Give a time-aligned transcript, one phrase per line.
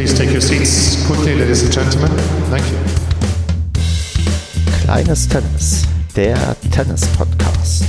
[0.00, 2.10] Please take your seats quickly, ladies and gentlemen.
[2.48, 2.78] Thank you.
[4.82, 5.84] Kleines Tennis,
[6.16, 7.84] der Tennis-Podcast.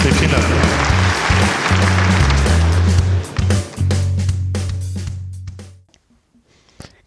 [0.00, 0.44] Vielen Dank.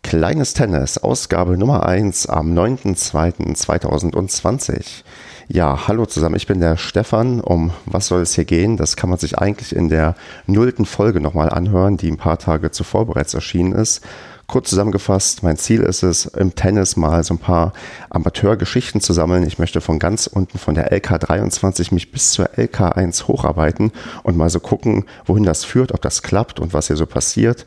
[0.03, 5.03] Kleines Tennis, Ausgabe Nummer 1 am 9.2.2020.
[5.49, 7.41] Ja, hallo zusammen, ich bin der Stefan.
[7.41, 8.77] Um was soll es hier gehen?
[8.77, 10.15] Das kann man sich eigentlich in der
[10.47, 14.01] nullten Folge nochmal anhören, die ein paar Tage zuvor bereits erschienen ist.
[14.47, 17.73] Kurz zusammengefasst, mein Ziel ist es, im Tennis mal so ein paar
[18.09, 19.45] Amateurgeschichten zu sammeln.
[19.45, 23.91] Ich möchte von ganz unten von der LK23 mich bis zur LK1 hocharbeiten
[24.23, 27.65] und mal so gucken, wohin das führt, ob das klappt und was hier so passiert.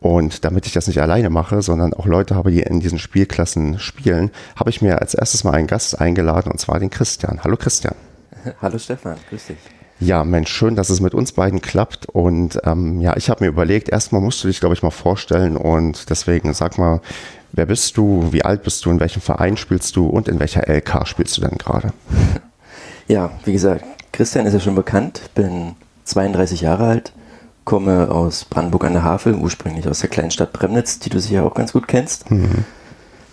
[0.00, 3.80] Und damit ich das nicht alleine mache, sondern auch Leute habe, die in diesen Spielklassen
[3.80, 7.40] spielen, habe ich mir als erstes mal einen Gast eingeladen und zwar den Christian.
[7.42, 7.96] Hallo Christian.
[8.62, 9.58] Hallo Stefan, grüß dich.
[9.98, 12.06] Ja, Mensch, schön, dass es mit uns beiden klappt.
[12.06, 15.56] Und ähm, ja, ich habe mir überlegt, erstmal musst du dich, glaube ich, mal vorstellen.
[15.56, 17.00] Und deswegen sag mal,
[17.50, 20.68] wer bist du, wie alt bist du, in welchem Verein spielst du und in welcher
[20.68, 21.92] LK spielst du denn gerade?
[23.10, 27.14] Ja, wie gesagt, Christian ist ja schon bekannt, bin 32 Jahre alt,
[27.68, 31.44] komme aus Brandenburg an der Havel, ursprünglich aus der kleinen Stadt Premnitz, die du sicher
[31.44, 32.30] auch ganz gut kennst.
[32.30, 32.64] Mhm.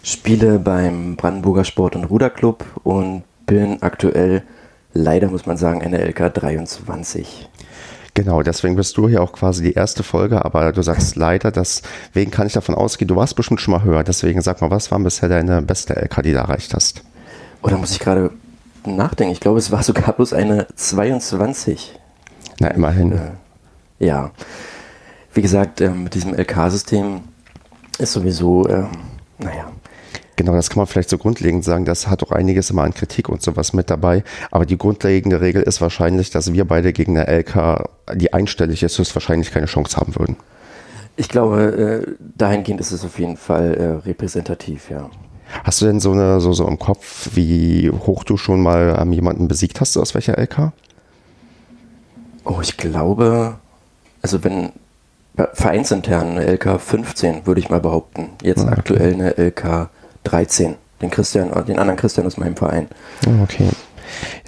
[0.03, 4.43] Spiele beim Brandenburger Sport- und Ruderclub und bin aktuell
[4.93, 7.49] leider, muss man sagen, eine LK 23.
[8.13, 12.29] Genau, deswegen bist du hier auch quasi die erste Folge, aber du sagst leider, deswegen
[12.29, 14.03] kann ich davon ausgehen, du warst bestimmt schon mal höher.
[14.03, 17.05] Deswegen sag mal, was war bisher deine beste LK, die du erreicht hast?
[17.61, 18.31] Oder oh, muss ich gerade
[18.85, 19.31] nachdenken?
[19.31, 21.97] Ich glaube, es war sogar bloß eine 22.
[22.59, 23.13] Na, immerhin.
[23.13, 23.31] Äh,
[23.99, 24.31] ja.
[25.33, 27.21] Wie gesagt, äh, mit diesem LK-System
[27.97, 28.85] ist sowieso, äh,
[29.39, 29.71] naja,
[30.37, 31.85] Genau, das kann man vielleicht so grundlegend sagen.
[31.85, 34.23] Das hat auch einiges immer an Kritik und sowas mit dabei.
[34.51, 38.97] Aber die grundlegende Regel ist wahrscheinlich, dass wir beide gegen eine LK, die einstellig ist,
[38.97, 40.35] höchstwahrscheinlich keine Chance haben würden.
[41.15, 45.09] Ich glaube, äh, dahingehend ist es auf jeden Fall äh, repräsentativ, ja.
[45.63, 49.13] Hast du denn so, eine, so, so im Kopf, wie hoch du schon mal ähm,
[49.13, 50.73] jemanden besiegt hast, aus welcher LK?
[52.43, 53.57] Oh, ich glaube,
[54.25, 54.71] also wenn
[55.53, 58.29] vereinsintern eine LK 15, würde ich mal behaupten.
[58.41, 58.75] Jetzt ah, okay.
[58.75, 59.89] aktuell eine LK
[60.23, 60.73] 13.
[60.99, 62.87] Den Christian, den anderen Christian aus meinem Verein.
[63.27, 63.69] Oh, okay.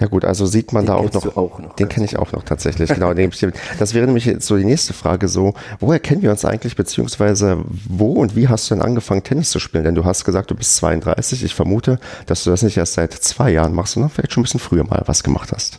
[0.00, 1.76] Ja gut, also sieht man den da auch noch, auch noch.
[1.76, 3.12] Den kenne ich auch noch tatsächlich, genau.
[3.12, 7.58] das wäre nämlich jetzt so die nächste Frage so, woher kennen wir uns eigentlich, beziehungsweise
[7.68, 9.84] wo und wie hast du denn angefangen Tennis zu spielen?
[9.84, 11.44] Denn du hast gesagt, du bist 32.
[11.44, 14.44] Ich vermute, dass du das nicht erst seit zwei Jahren machst, sondern vielleicht schon ein
[14.44, 15.78] bisschen früher mal was gemacht hast.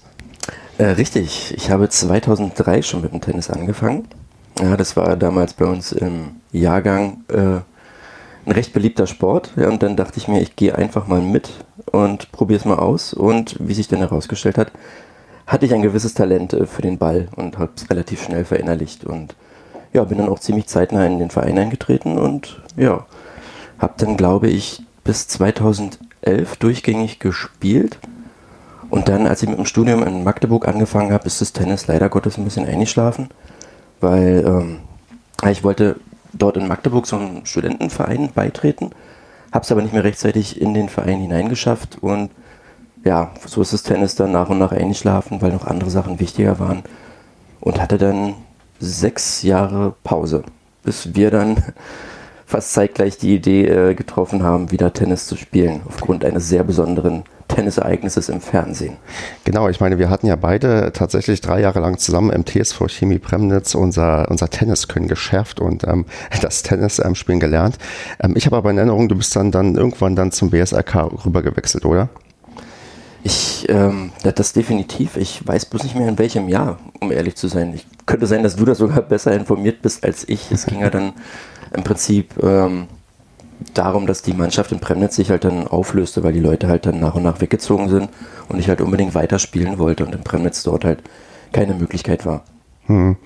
[0.80, 4.08] Äh, richtig, ich habe 2003 schon mit dem Tennis angefangen.
[4.62, 7.60] Ja, das war damals bei uns im Jahrgang äh,
[8.46, 9.52] ein recht beliebter Sport.
[9.58, 11.52] Ja, und dann dachte ich mir, ich gehe einfach mal mit
[11.92, 13.14] und probiere es mal aus.
[13.14, 14.72] Und wie sich dann herausgestellt hat,
[15.46, 19.04] hatte ich ein gewisses Talent äh, für den Ball und habe es relativ schnell verinnerlicht.
[19.04, 19.36] Und
[19.92, 23.06] ja, bin dann auch ziemlich zeitnah in den Verein eingetreten und ja,
[23.80, 28.00] habe dann, glaube ich, bis 2011 durchgängig gespielt.
[28.90, 32.10] Und dann, als ich mit dem Studium in Magdeburg angefangen habe, ist das Tennis leider
[32.10, 33.30] Gottes ein bisschen eingeschlafen,
[34.02, 34.80] weil ähm,
[35.50, 35.98] ich wollte
[36.34, 38.92] dort in Magdeburg so einem Studentenverein beitreten,
[39.52, 42.32] habe es aber nicht mehr rechtzeitig in den Verein hineingeschafft und
[43.04, 46.60] ja, so ist das Tennis dann nach und nach eingeschlafen, weil noch andere Sachen wichtiger
[46.60, 46.84] waren
[47.62, 48.36] und hatte dann
[48.80, 50.44] sechs Jahre Pause,
[50.84, 51.64] bis wir dann
[52.46, 57.24] fast zeitgleich die Idee äh, getroffen haben, wieder Tennis zu spielen, aufgrund eines sehr besonderen
[57.50, 58.96] Tennisereignisses im Fernsehen.
[59.44, 63.20] Genau, ich meine, wir hatten ja beide tatsächlich drei Jahre lang zusammen im TSV Chemie
[63.20, 66.06] Premnitz unser, unser Tenniskönnen geschärft und ähm,
[66.42, 67.78] das Tennis ähm, spielen gelernt.
[68.22, 71.86] Ähm, ich habe aber in Erinnerung, du bist dann, dann irgendwann dann zum BSRK rübergewechselt,
[71.86, 72.10] oder?
[73.24, 75.18] Ich, ähm, das definitiv.
[75.18, 77.74] Ich weiß bloß nicht mehr in welchem Jahr, um ehrlich zu sein.
[77.74, 80.52] Ich könnte sein, dass du da sogar besser informiert bist als ich.
[80.52, 81.14] Es ging ja dann
[81.74, 82.88] im Prinzip ähm,
[83.74, 87.00] darum, dass die Mannschaft in Premnitz sich halt dann auflöste, weil die Leute halt dann
[87.00, 88.10] nach und nach weggezogen sind
[88.48, 91.04] und ich halt unbedingt weiterspielen wollte und in Premnitz dort halt
[91.52, 92.44] keine Möglichkeit war.
[92.86, 93.18] Hm.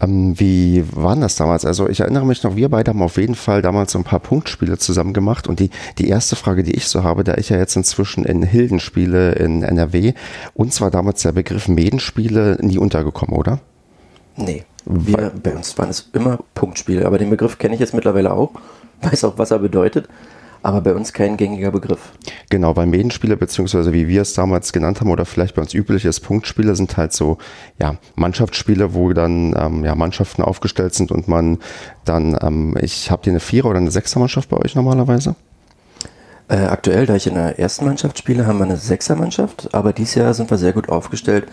[0.00, 1.64] Ähm, wie war das damals?
[1.64, 4.18] Also ich erinnere mich noch, wir beide haben auf jeden Fall damals so ein paar
[4.18, 7.58] Punktspiele zusammen gemacht und die, die erste Frage, die ich so habe, da ich ja
[7.58, 10.14] jetzt inzwischen in Hilden spiele in NRW,
[10.54, 13.60] uns war damals der Begriff Medenspiele nie untergekommen, oder?
[14.36, 14.64] Nee.
[14.84, 18.50] Wir, bei uns waren es immer Punktspiele, aber den Begriff kenne ich jetzt mittlerweile auch
[19.02, 20.08] weiß auch, was er bedeutet,
[20.62, 22.12] aber bei uns kein gängiger Begriff.
[22.50, 26.04] Genau, weil Medenspiele, beziehungsweise wie wir es damals genannt haben, oder vielleicht bei uns üblich
[26.04, 27.38] ist, Punktspiele sind halt so,
[27.80, 31.58] ja, Mannschaftsspiele, wo dann ähm, ja, Mannschaften aufgestellt sind und man
[32.04, 35.34] dann, ähm, ich habe hier eine Vierer- oder eine Sechser-Mannschaft bei euch normalerweise?
[36.48, 40.16] Äh, aktuell, da ich in der ersten Mannschaft spiele, haben wir eine Sechser-Mannschaft, aber dieses
[40.16, 41.46] Jahr sind wir sehr gut aufgestellt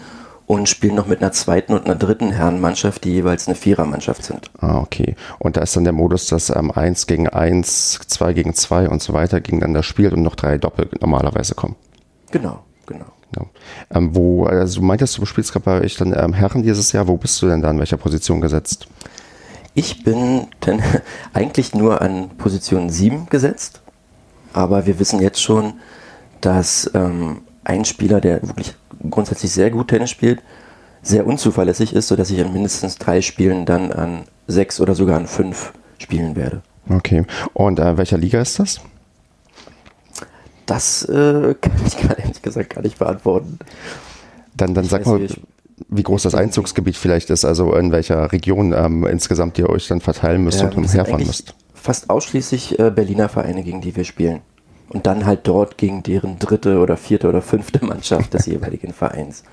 [0.49, 4.49] und spielen noch mit einer zweiten und einer dritten Herrenmannschaft, die jeweils eine Vierermannschaft sind.
[4.57, 5.15] Ah, okay.
[5.37, 8.99] Und da ist dann der Modus, dass ähm, 1 gegen 1, 2 gegen 2 und
[8.99, 11.75] so weiter gegeneinander spielt und noch drei Doppel normalerweise kommen.
[12.31, 13.05] Genau, genau.
[13.35, 13.45] Ja.
[13.91, 17.07] Ähm, wo, also du meintest, du spielst gerade bei euch dann ähm, Herren dieses Jahr.
[17.07, 18.87] Wo bist du denn da in welcher Position gesetzt?
[19.75, 20.81] Ich bin denn
[21.33, 23.81] eigentlich nur an Position 7 gesetzt,
[24.53, 25.73] aber wir wissen jetzt schon,
[26.41, 28.73] dass ähm, ein Spieler, der wirklich
[29.09, 30.41] grundsätzlich sehr gut Tennis spielt,
[31.01, 35.27] sehr unzuverlässig ist, sodass ich in mindestens drei Spielen dann an sechs oder sogar an
[35.27, 36.61] fünf spielen werde.
[36.89, 37.25] Okay.
[37.53, 38.81] Und äh, welcher Liga ist das?
[40.65, 43.59] Das äh, kann ich gerade ehrlich gesagt gar nicht beantworten.
[44.55, 45.27] Dann, dann sag mal,
[45.87, 50.01] wie groß das Einzugsgebiet vielleicht ist, also in welcher Region ähm, insgesamt ihr euch dann
[50.01, 51.55] verteilen müsst Ja, und umherfahren müsst.
[51.73, 54.41] Fast ausschließlich äh, Berliner Vereine, gegen die wir spielen.
[54.89, 59.43] Und dann halt dort gegen deren dritte oder vierte oder fünfte Mannschaft des jeweiligen Vereins.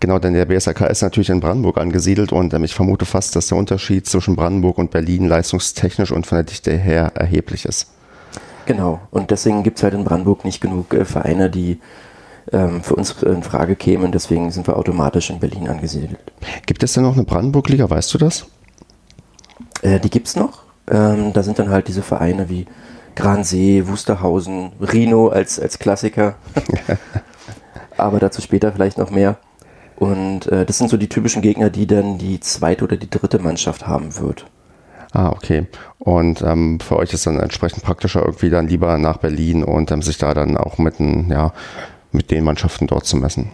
[0.00, 3.46] Genau, denn der BSAK ist natürlich in Brandenburg angesiedelt und ähm, ich vermute fast, dass
[3.46, 7.88] der Unterschied zwischen Brandenburg und Berlin leistungstechnisch und von der Dichte her erheblich ist.
[8.66, 9.00] Genau.
[9.10, 11.80] Und deswegen gibt es halt in Brandenburg nicht genug äh, Vereine, die
[12.52, 14.12] ähm, für uns in Frage kämen.
[14.12, 16.18] Deswegen sind wir automatisch in Berlin angesiedelt.
[16.66, 18.46] Gibt es denn noch eine Brandenburg-Liga, weißt du das?
[19.82, 20.64] Äh, die gibt's noch.
[20.90, 22.66] Ähm, da sind dann halt diese Vereine wie
[23.14, 26.34] Gransee, Wusterhausen, Rhino als, als Klassiker.
[27.96, 29.36] Aber dazu später vielleicht noch mehr.
[29.96, 33.38] Und äh, das sind so die typischen Gegner, die dann die zweite oder die dritte
[33.38, 34.46] Mannschaft haben wird.
[35.12, 35.66] Ah, okay.
[36.00, 40.02] Und ähm, für euch ist dann entsprechend praktischer, irgendwie dann lieber nach Berlin und ähm,
[40.02, 41.52] sich da dann auch mit, den, ja,
[42.10, 43.52] mit den Mannschaften dort zu messen.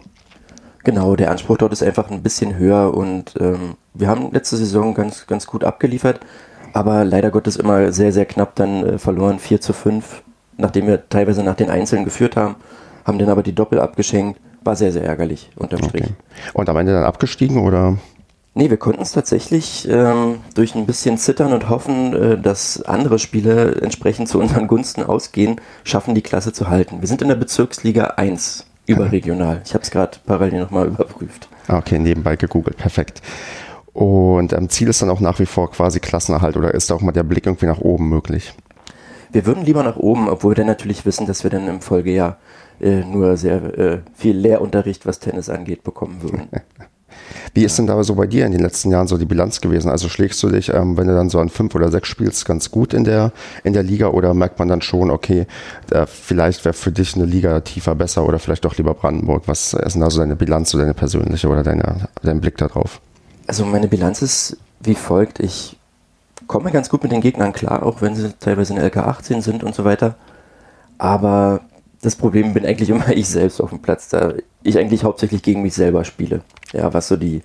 [0.82, 4.94] Genau, der Anspruch dort ist einfach ein bisschen höher und ähm, wir haben letzte Saison
[4.94, 6.20] ganz, ganz gut abgeliefert,
[6.72, 10.22] aber leider Gottes immer sehr, sehr knapp dann äh, verloren, 4 zu 5,
[10.56, 12.56] nachdem wir teilweise nach den Einzelnen geführt haben,
[13.04, 16.04] haben dann aber die Doppel abgeschenkt, war sehr, sehr ärgerlich unterm Strich.
[16.04, 16.14] Okay.
[16.52, 17.96] Und am Ende dann abgestiegen oder?
[18.52, 23.18] Nee, wir konnten es tatsächlich ähm, durch ein bisschen Zittern und Hoffen, äh, dass andere
[23.18, 27.00] Spiele entsprechend zu unseren Gunsten ausgehen, schaffen, die Klasse zu halten.
[27.00, 29.62] Wir sind in der Bezirksliga 1 überregional.
[29.64, 31.48] Ich habe es gerade parallel nochmal überprüft.
[31.68, 33.22] Ah, Okay, nebenbei gegoogelt, perfekt.
[33.92, 37.00] Und ähm, Ziel ist dann auch nach wie vor quasi Klassenerhalt oder ist da auch
[37.00, 38.54] mal der Blick irgendwie nach oben möglich?
[39.32, 42.38] Wir würden lieber nach oben, obwohl wir dann natürlich wissen, dass wir dann im Folgejahr
[42.80, 46.48] äh, nur sehr äh, viel Lehrunterricht, was Tennis angeht, bekommen würden.
[47.54, 49.90] Wie ist denn da so bei dir in den letzten Jahren so die Bilanz gewesen?
[49.90, 52.70] Also schlägst du dich, ähm, wenn du dann so an fünf oder sechs spielst, ganz
[52.70, 53.32] gut in der,
[53.64, 55.46] in der Liga oder merkt man dann schon, okay,
[55.90, 59.42] äh, vielleicht wäre für dich eine Liga tiefer besser oder vielleicht doch lieber Brandenburg?
[59.46, 63.00] Was ist denn da so deine Bilanz, so deine persönliche oder deine, dein Blick darauf?
[63.50, 65.40] Also meine Bilanz ist wie folgt.
[65.40, 65.76] Ich
[66.46, 69.64] komme ganz gut mit den Gegnern klar, auch wenn sie teilweise in LK 18 sind
[69.64, 70.14] und so weiter.
[70.98, 71.62] Aber
[72.00, 75.62] das Problem bin eigentlich immer ich selbst auf dem Platz, da ich eigentlich hauptsächlich gegen
[75.62, 76.42] mich selber spiele.
[76.72, 77.42] Ja, was so die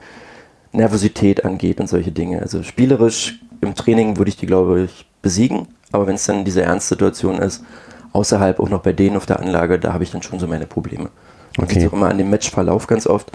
[0.74, 2.40] Nervosität angeht und solche Dinge.
[2.40, 5.70] Also spielerisch im Training würde ich die, glaube ich, besiegen.
[5.92, 7.64] Aber wenn es dann diese Ernstsituation ist,
[8.14, 10.68] außerhalb auch noch bei denen auf der Anlage, da habe ich dann schon so meine
[10.68, 11.10] Probleme.
[11.58, 11.80] Man Okay.
[11.80, 13.32] sieht auch immer an dem Matchverlauf ganz oft.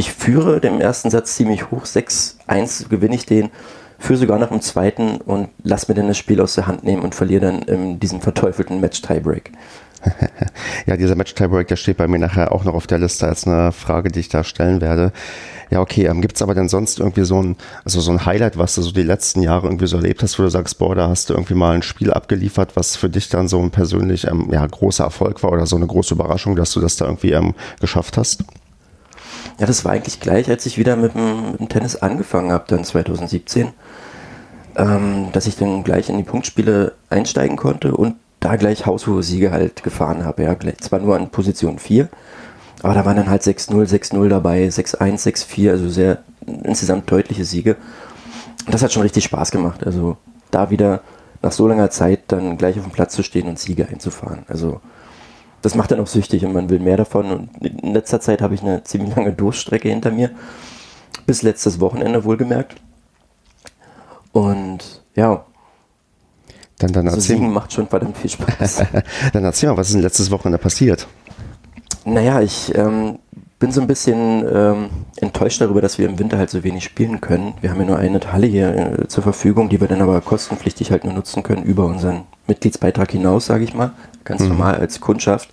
[0.00, 3.50] Ich führe den ersten Satz ziemlich hoch, 6-1 gewinne ich den,
[3.98, 7.02] führe sogar noch im zweiten und lass mir dann das Spiel aus der Hand nehmen
[7.02, 9.52] und verliere dann in diesem verteufelten Match-Tiebreak.
[10.86, 13.72] Ja, dieser Match-Tiebreak, der steht bei mir nachher auch noch auf der Liste als eine
[13.72, 15.12] Frage, die ich da stellen werde.
[15.68, 18.76] Ja, okay, ähm, gibt's aber denn sonst irgendwie so ein, also so ein Highlight, was
[18.76, 21.28] du so die letzten Jahre irgendwie so erlebt hast, wo du sagst, boah, da hast
[21.28, 24.66] du irgendwie mal ein Spiel abgeliefert, was für dich dann so ein persönlich ähm, ja,
[24.66, 28.16] großer Erfolg war oder so eine große Überraschung, dass du das da irgendwie ähm, geschafft
[28.16, 28.44] hast?
[29.58, 32.64] Ja, das war eigentlich gleich, als ich wieder mit dem, mit dem Tennis angefangen habe,
[32.68, 33.68] dann 2017,
[34.76, 39.50] ähm, dass ich dann gleich in die Punktspiele einsteigen konnte und da gleich haushohe Siege
[39.52, 40.44] halt gefahren habe.
[40.44, 42.08] Ja, zwar nur an Position 4,
[42.82, 47.76] aber da waren dann halt 6-0, 6-0 dabei, 6-1, 6-4, also sehr insgesamt deutliche Siege.
[48.64, 49.84] Und das hat schon richtig Spaß gemacht.
[49.84, 50.16] Also
[50.50, 51.02] da wieder
[51.42, 54.44] nach so langer Zeit dann gleich auf dem Platz zu stehen und Siege einzufahren.
[54.48, 54.80] Also
[55.62, 57.30] das macht dann auch süchtig und man will mehr davon.
[57.30, 60.30] Und in letzter Zeit habe ich eine ziemlich lange Durststrecke hinter mir.
[61.26, 62.76] Bis letztes Wochenende wohlgemerkt.
[64.32, 65.44] Und ja,
[66.78, 68.84] Dann, dann, also erzähl, Siegen macht schon verdammt viel Spaß.
[69.32, 71.06] dann erzähl mal, was ist denn letztes Wochenende passiert?
[72.04, 73.18] naja, ich ähm,
[73.60, 77.20] bin so ein bisschen ähm, enttäuscht darüber, dass wir im Winter halt so wenig spielen
[77.20, 77.52] können.
[77.60, 80.90] Wir haben ja nur eine Halle hier äh, zur Verfügung, die wir dann aber kostenpflichtig
[80.90, 83.92] halt nur nutzen können über unseren Mitgliedsbeitrag hinaus, sage ich mal.
[84.24, 85.50] Ganz normal als Kundschaft.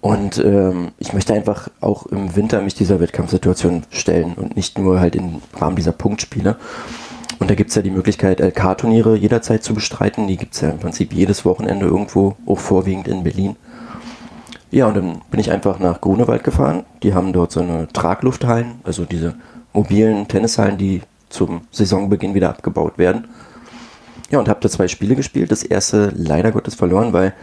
[0.00, 5.00] Und ähm, ich möchte einfach auch im Winter mich dieser Wettkampfsituation stellen und nicht nur
[5.00, 6.56] halt im Rahmen dieser Punktspiele.
[7.38, 10.26] Und da gibt es ja die Möglichkeit, LK-Turniere jederzeit zu bestreiten.
[10.26, 13.56] Die gibt es ja im Prinzip jedes Wochenende irgendwo, auch vorwiegend in Berlin.
[14.70, 16.84] Ja, und dann bin ich einfach nach Grunewald gefahren.
[17.02, 19.34] Die haben dort so eine Traglufthallen, also diese
[19.72, 23.28] mobilen Tennishallen, die zum Saisonbeginn wieder abgebaut werden.
[24.30, 25.50] Ja, und habe da zwei Spiele gespielt.
[25.50, 27.34] Das erste leider Gottes verloren, weil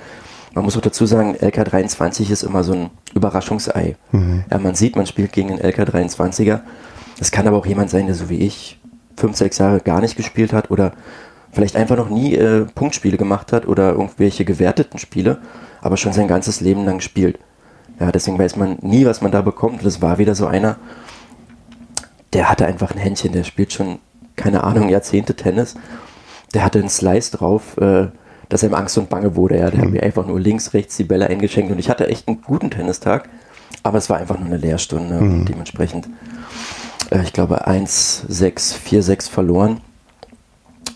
[0.53, 3.97] man muss auch dazu sagen, LK23 ist immer so ein Überraschungsei.
[4.11, 4.45] Mhm.
[4.49, 6.61] Ja, man sieht, man spielt gegen den LK23er.
[7.17, 8.79] Das kann aber auch jemand sein, der so wie ich
[9.17, 10.93] fünf, sechs Jahre gar nicht gespielt hat oder
[11.55, 15.39] vielleicht einfach noch nie äh, Punktspiele gemacht hat oder irgendwelche gewerteten Spiele,
[15.81, 17.39] aber schon sein ganzes Leben lang spielt.
[17.99, 19.85] Ja, deswegen weiß man nie, was man da bekommt.
[19.85, 20.75] Das war wieder so einer,
[22.33, 23.99] der hatte einfach ein Händchen, der spielt schon,
[24.35, 25.75] keine Ahnung, Jahrzehnte Tennis.
[26.53, 28.07] Der hatte einen Slice drauf, äh,
[28.49, 29.57] dass er ihm Angst und Bange wurde.
[29.57, 29.69] Ja.
[29.69, 29.83] Der mhm.
[29.83, 32.69] hat mir einfach nur links, rechts die Bälle eingeschenkt und ich hatte echt einen guten
[32.69, 33.29] Tennistag,
[33.83, 35.39] aber es war einfach nur eine Lehrstunde mhm.
[35.39, 36.09] und dementsprechend,
[37.11, 39.79] äh, ich glaube, 1, 6, 4, 6 verloren.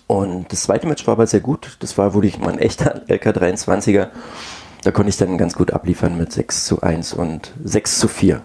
[0.09, 1.77] Und das zweite Match war aber sehr gut.
[1.81, 4.07] Das war wirklich mein echter LK23er.
[4.83, 8.41] Da konnte ich dann ganz gut abliefern mit 6 zu 1 und 6 zu 4.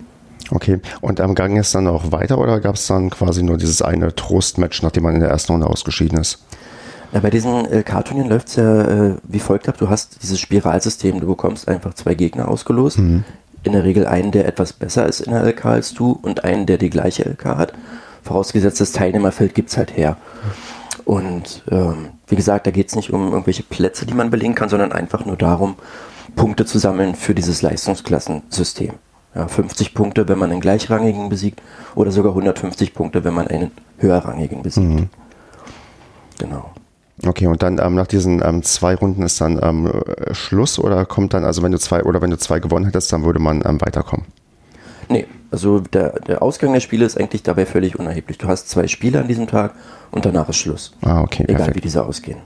[0.50, 3.80] Okay, und am Gang ist dann auch weiter oder gab es dann quasi nur dieses
[3.80, 6.44] eine Trostmatch, nachdem man in der ersten Runde ausgeschieden ist?
[7.14, 9.78] Ja, bei diesen LK-Turnieren läuft es ja äh, wie folgt ab.
[9.78, 12.98] Du hast dieses Spiralsystem, du bekommst einfach zwei Gegner ausgelost.
[12.98, 13.24] Mhm.
[13.62, 16.66] In der Regel einen, der etwas besser ist in der LK als du und einen,
[16.66, 17.72] der die gleiche LK hat.
[18.22, 20.18] Vorausgesetzt, das Teilnehmerfeld gibt es halt her.
[21.04, 24.68] Und ähm, wie gesagt, da geht es nicht um irgendwelche Plätze, die man belegen kann,
[24.68, 25.76] sondern einfach nur darum,
[26.34, 28.94] Punkte zu sammeln für dieses Leistungsklassensystem.
[29.34, 31.60] Ja, 50 Punkte, wenn man einen gleichrangigen besiegt,
[31.94, 34.86] oder sogar 150 Punkte, wenn man einen höherrangigen besiegt.
[34.86, 35.08] Mhm.
[36.38, 36.70] Genau.
[37.24, 39.90] Okay, und dann ähm, nach diesen ähm, zwei Runden ist dann ähm,
[40.32, 43.24] Schluss oder kommt dann, also wenn du zwei oder wenn du zwei gewonnen hättest, dann
[43.24, 44.26] würde man ähm, weiterkommen?
[45.08, 48.38] Nee, also der, der Ausgang der Spiele ist eigentlich dabei völlig unerheblich.
[48.38, 49.74] Du hast zwei Spiele an diesem Tag
[50.10, 50.92] und danach ist Schluss.
[51.02, 51.44] Ah, okay.
[51.44, 51.76] Egal perfekt.
[51.76, 52.38] wie diese ausgehen.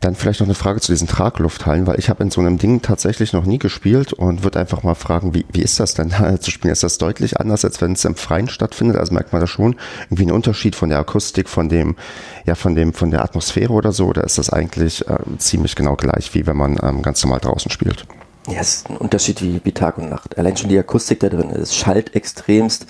[0.00, 2.82] Dann vielleicht noch eine Frage zu diesen Traglufthallen, weil ich habe in so einem Ding
[2.82, 6.38] tatsächlich noch nie gespielt und würde einfach mal fragen, wie, wie ist das denn da
[6.38, 6.72] zu spielen?
[6.72, 8.98] Ist das deutlich anders, als wenn es im Freien stattfindet?
[8.98, 11.96] Also merkt man da schon irgendwie einen Unterschied von der Akustik, von dem,
[12.44, 14.08] ja, von dem, von der Atmosphäre oder so?
[14.08, 17.70] Oder ist das eigentlich äh, ziemlich genau gleich, wie wenn man ähm, ganz normal draußen
[17.70, 18.06] spielt?
[18.48, 20.38] Ja, es ist ein Unterschied wie, wie Tag und Nacht.
[20.38, 22.86] Allein schon die Akustik da drin, es schallt extremst.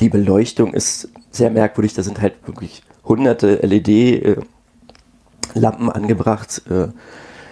[0.00, 4.36] Die Beleuchtung ist sehr merkwürdig, da sind halt wirklich hunderte LED- äh,
[5.54, 6.62] angebracht.
[6.70, 6.88] Äh,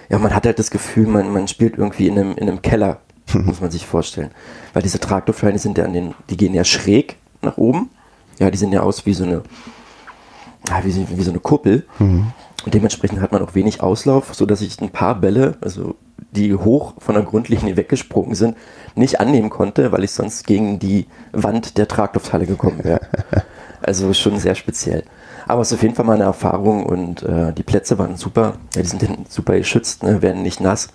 [0.08, 3.00] ja, man hat halt das Gefühl, man, man spielt irgendwie in einem, in einem Keller,
[3.32, 4.30] muss man sich vorstellen.
[4.72, 7.90] Weil diese Tragluftscheine sind ja an den, die gehen ja schräg nach oben.
[8.38, 9.42] Ja, die sehen ja aus wie so eine,
[10.82, 11.86] wie, wie so eine Kuppel.
[11.98, 12.32] Mhm.
[12.64, 15.96] Und dementsprechend hat man auch wenig Auslauf, sodass ich ein paar Bälle, also
[16.32, 18.56] die hoch von der Grundlinie weggesprungen sind,
[18.94, 23.00] nicht annehmen konnte, weil ich sonst gegen die Wand der Traglufthalle gekommen wäre.
[23.84, 25.02] Also schon sehr speziell.
[25.48, 28.54] Aber es ist auf jeden Fall mal eine Erfahrung und äh, die Plätze waren super.
[28.76, 30.90] Ja, die sind super geschützt, ne, werden nicht nass.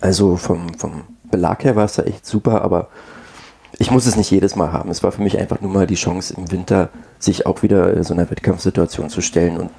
[0.00, 2.88] Also vom, vom Belag her war es da echt super, aber
[3.78, 4.90] ich muss es nicht jedes Mal haben.
[4.90, 8.14] Es war für mich einfach nur mal die Chance im Winter, sich auch wieder so
[8.14, 9.70] einer Wettkampfsituation zu stellen und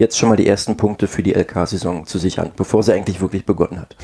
[0.00, 3.44] jetzt schon mal die ersten Punkte für die LK-Saison zu sichern, bevor sie eigentlich wirklich
[3.46, 3.96] begonnen hat.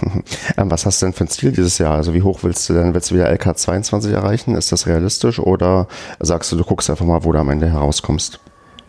[0.56, 1.94] Ähm, was hast du denn für ein Ziel dieses Jahr?
[1.96, 4.54] Also wie hoch willst du denn, willst du wieder LK 22 erreichen?
[4.54, 5.88] Ist das realistisch oder
[6.20, 8.38] sagst du, du guckst einfach mal, wo du am Ende herauskommst?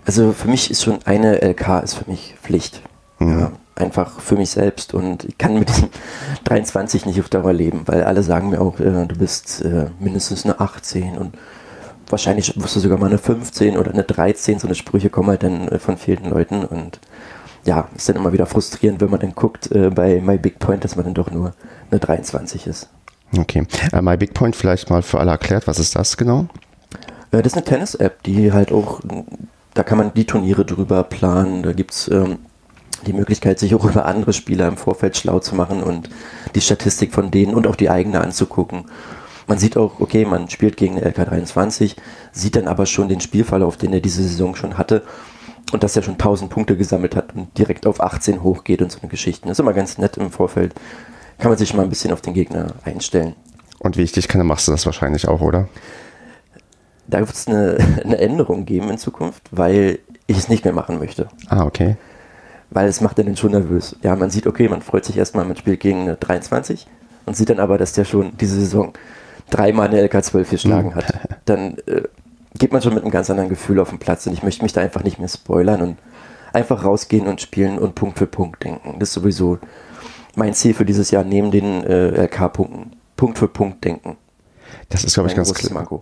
[0.06, 2.82] Also für mich ist schon eine LK ist für mich Pflicht.
[3.20, 3.40] Mhm.
[3.40, 5.90] Ja, einfach für mich selbst und ich kann mit diesem
[6.44, 10.46] 23 nicht auf Dauer leben, weil alle sagen mir auch, äh, du bist äh, mindestens
[10.46, 11.36] eine 18 und
[12.10, 14.60] wahrscheinlich du sogar mal eine 15 oder eine 13.
[14.60, 17.00] So eine Sprüche kommen halt dann äh, von vielen Leuten und
[17.66, 20.84] ja, ist dann immer wieder frustrierend, wenn man dann guckt äh, bei My Big Point,
[20.84, 21.54] dass man dann doch nur
[21.92, 22.90] eine 23 ist.
[23.38, 23.68] Okay.
[23.94, 26.48] Uh, My Big Point vielleicht mal für alle erklärt, was ist das genau?
[27.32, 29.02] Äh, das ist eine Tennis-App, die halt auch
[29.78, 31.62] da kann man die Turniere drüber planen.
[31.62, 32.40] Da gibt es ähm,
[33.06, 36.10] die Möglichkeit, sich auch über andere Spieler im Vorfeld schlau zu machen und
[36.56, 38.86] die Statistik von denen und auch die eigene anzugucken.
[39.48, 41.96] Man sieht auch, okay, man spielt gegen eine LK23,
[42.32, 45.04] sieht dann aber schon den Spielverlauf, den er diese Saison schon hatte
[45.72, 49.00] und dass er schon 1000 Punkte gesammelt hat und direkt auf 18 hochgeht und so
[49.00, 49.48] eine Geschichte.
[49.48, 50.74] Das ist immer ganz nett im Vorfeld.
[51.40, 53.36] Kann man sich mal ein bisschen auf den Gegner einstellen.
[53.80, 55.70] Und wie ich dich kenne, machst du das wahrscheinlich auch, oder?
[57.08, 61.00] da wird es eine, eine, Änderung geben in Zukunft, weil ich es nicht mehr machen
[61.00, 61.28] möchte.
[61.48, 61.96] Ah, okay.
[62.70, 63.96] Weil es macht dann schon nervös.
[64.04, 66.86] Ja, man sieht, okay, man freut sich erstmal, man spielt gegen eine 23
[67.26, 68.94] und sieht dann aber, dass der schon diese Saison
[69.50, 71.06] dreimal eine LK12 geschlagen hat.
[71.46, 72.04] Dann äh,
[72.58, 74.74] geht man schon mit einem ganz anderen Gefühl auf den Platz und ich möchte mich
[74.74, 75.98] da einfach nicht mehr spoilern und
[76.54, 78.96] einfach rausgehen und spielen und Punkt für Punkt denken.
[79.00, 79.60] Das ist sowieso
[80.36, 82.92] mein Ziel für dieses Jahr, neben den äh, LK-Punkten.
[83.16, 84.18] Punkt für Punkt denken.
[84.90, 85.52] Das ist, glaube ich, ganz.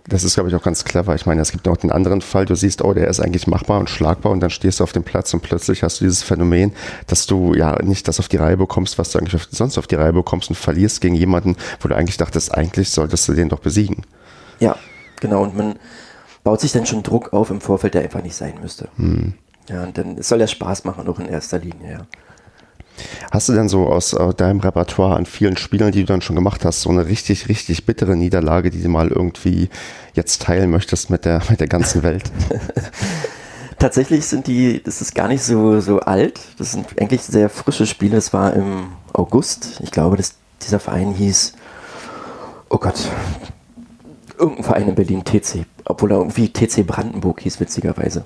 [0.08, 1.14] Das ist, glaube ich, auch ganz clever.
[1.16, 3.80] Ich meine, es gibt auch den anderen Fall, du siehst, oh, der ist eigentlich machbar
[3.80, 6.72] und schlagbar und dann stehst du auf dem Platz und plötzlich hast du dieses Phänomen,
[7.08, 9.88] dass du ja nicht das auf die Reihe bekommst, was du eigentlich auf, sonst auf
[9.88, 13.48] die Reihe bekommst und verlierst gegen jemanden, wo du eigentlich dachtest, eigentlich solltest du den
[13.48, 14.02] doch besiegen.
[14.60, 14.76] Ja,
[15.20, 15.42] genau.
[15.42, 15.78] Und man
[16.44, 18.88] baut sich dann schon Druck auf im Vorfeld, der einfach nicht sein müsste.
[19.68, 22.06] Ja, und dann soll ja Spaß machen, auch in erster Linie, ja.
[23.30, 26.36] Hast du denn so aus äh, deinem Repertoire an vielen Spielen, die du dann schon
[26.36, 29.68] gemacht hast, so eine richtig, richtig bittere Niederlage, die du mal irgendwie
[30.14, 32.24] jetzt teilen möchtest mit der, mit der ganzen Welt?
[33.78, 36.40] Tatsächlich sind die, das ist gar nicht so, so alt.
[36.58, 38.16] Das sind eigentlich sehr frische Spiele.
[38.16, 39.80] Es war im August.
[39.82, 41.52] Ich glaube, dass dieser Verein hieß,
[42.70, 43.10] oh Gott,
[44.38, 45.66] irgendein Verein in Berlin, TC.
[45.84, 48.24] Obwohl er irgendwie TC Brandenburg hieß, witzigerweise.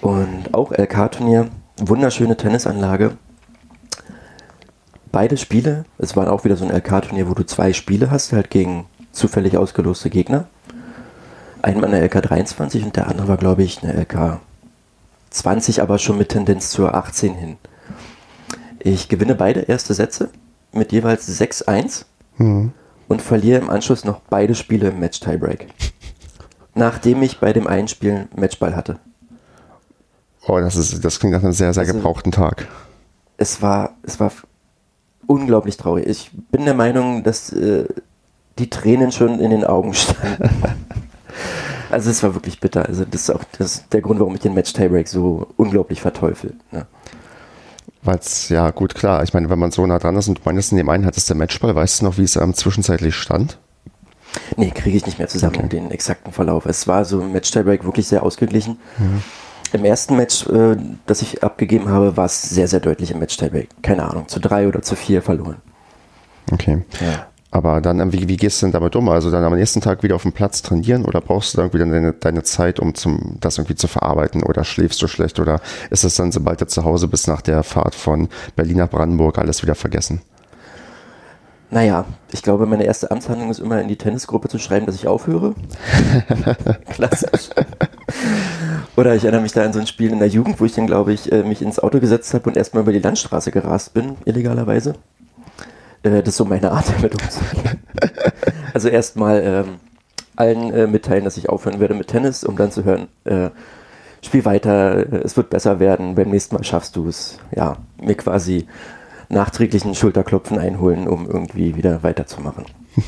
[0.00, 1.48] Und auch LK-Turnier,
[1.78, 3.16] wunderschöne Tennisanlage.
[5.12, 8.50] Beide Spiele, es war auch wieder so ein LK-Turnier, wo du zwei Spiele hast, halt
[8.50, 10.46] gegen zufällig ausgeloste Gegner.
[11.62, 14.38] Einmal eine LK 23 und der andere war, glaube ich, eine LK
[15.30, 17.56] 20, aber schon mit Tendenz zur 18 hin.
[18.78, 20.30] Ich gewinne beide erste Sätze
[20.72, 22.04] mit jeweils 6-1
[22.38, 25.66] und verliere im Anschluss noch beide Spiele im Match-Tiebreak.
[26.74, 28.98] Nachdem ich bei dem einen Spiel Matchball hatte.
[30.46, 32.68] Oh, das, ist, das klingt nach einem sehr, sehr Also- gebrauchten Tag.
[33.36, 34.30] Es war, es war
[35.30, 36.06] unglaublich traurig.
[36.08, 37.84] Ich bin der Meinung, dass äh,
[38.58, 40.50] die Tränen schon in den Augen standen.
[41.90, 42.86] also es war wirklich bitter.
[42.86, 46.54] Also das ist auch das, der Grund, warum ich den Match-Tiebreak so unglaublich verteufel.
[46.72, 46.84] Ne?
[48.02, 49.22] Weil es, ja, gut, klar.
[49.22, 51.30] Ich meine, wenn man so nah dran ist und du meinst, in dem einen hattest
[51.30, 53.56] du Matchball, weißt du noch, wie es ähm, zwischenzeitlich stand?
[54.56, 56.66] Nee, kriege ich nicht mehr zusammen, den exakten Verlauf.
[56.66, 58.78] Es war so im Match-Tiebreak wirklich sehr ausgeglichen.
[59.72, 63.68] Im ersten Match, äh, das ich abgegeben habe, war es sehr, sehr deutlich im Match-Tiebreak.
[63.82, 65.56] Keine Ahnung, zu drei oder zu vier verloren.
[66.52, 66.82] Okay.
[67.00, 67.26] Ja.
[67.52, 69.08] Aber dann, ähm, wie, wie gehst du denn damit um?
[69.08, 71.90] Also dann am nächsten Tag wieder auf dem Platz trainieren oder brauchst du dann irgendwie
[71.90, 75.60] deine, deine Zeit, um zum, das irgendwie zu verarbeiten oder schläfst du schlecht oder
[75.90, 79.38] ist es dann, sobald du zu Hause bist nach der Fahrt von Berlin nach Brandenburg,
[79.38, 80.20] alles wieder vergessen?
[81.72, 85.06] Naja, ich glaube, meine erste Amtshandlung ist immer in die Tennisgruppe zu schreiben, dass ich
[85.06, 85.54] aufhöre.
[86.90, 87.50] Klassisch.
[88.96, 90.88] Oder ich erinnere mich da an so ein Spiel in der Jugend, wo ich dann,
[90.88, 94.16] glaube ich, äh, mich ins Auto gesetzt habe und erstmal über die Landstraße gerast bin,
[94.24, 94.94] illegalerweise.
[96.02, 97.78] Äh, Das ist so meine Art, damit umzugehen.
[98.74, 99.74] Also erstmal ähm,
[100.36, 103.50] allen äh, mitteilen, dass ich aufhören werde mit Tennis, um dann zu hören, äh,
[104.24, 107.38] spiel weiter, es wird besser werden, beim nächsten Mal schaffst du es.
[107.54, 108.66] Ja, mir quasi
[109.30, 112.66] nachträglichen Schulterklopfen einholen, um irgendwie wieder weiterzumachen.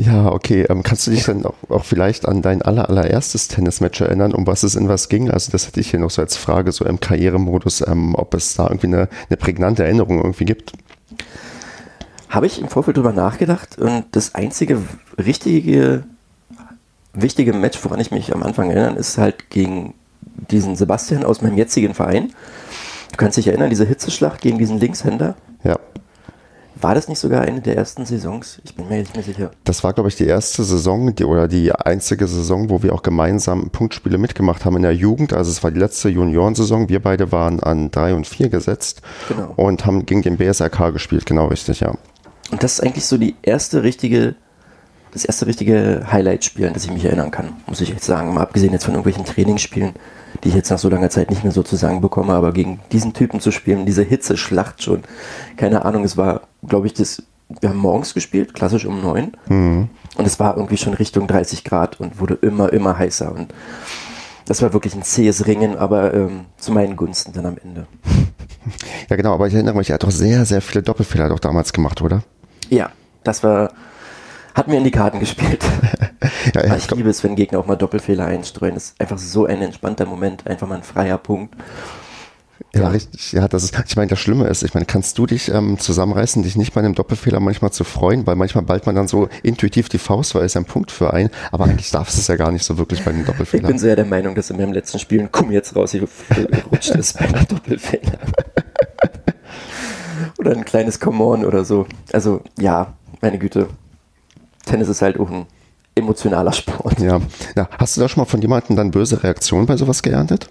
[0.00, 0.64] Ja, okay.
[0.70, 4.46] Ähm, kannst du dich dann auch, auch vielleicht an dein aller, allererstes Tennismatch erinnern, um
[4.46, 5.28] was es in was ging?
[5.28, 8.54] Also das hätte ich hier noch so als Frage, so im Karrieremodus, ähm, ob es
[8.54, 10.72] da irgendwie eine, eine prägnante Erinnerung irgendwie gibt.
[12.28, 14.80] Habe ich im Vorfeld drüber nachgedacht und das einzige
[15.18, 16.04] richtige,
[17.12, 19.94] wichtige Match, woran ich mich am Anfang erinnern, ist halt gegen
[20.48, 22.32] diesen Sebastian aus meinem jetzigen Verein.
[23.18, 25.34] Du kannst dich erinnern, diese Hitzeschlacht gegen diesen Linkshänder.
[25.64, 25.76] Ja.
[26.80, 28.60] War das nicht sogar eine der ersten Saisons?
[28.62, 29.50] Ich bin mir nicht mehr sicher.
[29.64, 33.02] Das war, glaube ich, die erste Saison die, oder die einzige Saison, wo wir auch
[33.02, 35.32] gemeinsam Punktspiele mitgemacht haben in der Jugend.
[35.32, 36.88] Also es war die letzte Juniorensaison.
[36.88, 39.52] Wir beide waren an drei und vier gesetzt Genau.
[39.56, 41.26] und haben gegen den BSRK gespielt.
[41.26, 41.94] Genau richtig, ja.
[42.52, 44.36] Und das ist eigentlich so die erste richtige,
[45.12, 48.34] das erste richtige Highlight-Spiel, an das ich mich erinnern kann, muss ich jetzt sagen.
[48.34, 49.94] Mal abgesehen jetzt von irgendwelchen Trainingsspielen,
[50.44, 52.80] die ich jetzt nach so langer Zeit nicht mehr so zu sagen bekomme, aber gegen
[52.92, 55.02] diesen Typen zu spielen, diese Hitzeschlacht schon,
[55.56, 57.22] keine Ahnung, es war, glaube ich, das,
[57.60, 59.32] wir haben morgens gespielt, klassisch um neun.
[60.16, 63.32] Und es war irgendwie schon Richtung 30 Grad und wurde immer, immer heißer.
[63.32, 63.54] Und
[64.46, 67.86] das war wirklich ein zähes Ringen, aber ähm, zu meinen Gunsten dann am Ende.
[69.08, 71.72] Ja, genau, aber ich erinnere mich, er hat doch sehr, sehr viele Doppelfehler doch damals
[71.72, 72.22] gemacht, oder?
[72.68, 72.90] Ja,
[73.24, 73.72] das war,
[74.54, 75.64] hat mir in die Karten gespielt.
[76.54, 78.74] Ja, ja, ich liebe es, wenn Gegner auch mal Doppelfehler einstreuen.
[78.74, 81.54] Das ist einfach so ein entspannter Moment, einfach mal ein freier Punkt.
[82.74, 83.32] Ja, richtig.
[83.32, 86.42] Ja, das ist, ich meine, das Schlimme ist, ich meine, kannst du dich ähm, zusammenreißen,
[86.42, 89.88] dich nicht bei einem Doppelfehler manchmal zu freuen, weil manchmal ballt man dann so intuitiv
[89.88, 92.52] die Faust, weil es ja ein Punkt für einen, aber eigentlich darf es ja gar
[92.52, 93.68] nicht so wirklich bei einem Ich Doppelfehler.
[93.68, 96.06] bin sehr der Meinung, dass in meinem letzten Spiel ein Komm jetzt raus, hier
[96.70, 98.18] rutscht ist bei einem Doppelfehler.
[100.38, 101.86] oder ein kleines Come on oder so.
[102.12, 103.68] Also, ja, meine Güte.
[104.68, 105.46] Tennis ist halt auch ein
[105.94, 107.00] emotionaler Sport.
[107.00, 107.20] ja.
[107.56, 107.68] ja.
[107.78, 110.50] Hast du da schon mal von jemandem dann böse Reaktionen bei sowas geerntet?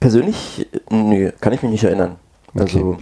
[0.00, 2.16] Persönlich, äh, nö, kann ich mich nicht erinnern.
[2.54, 2.98] Also,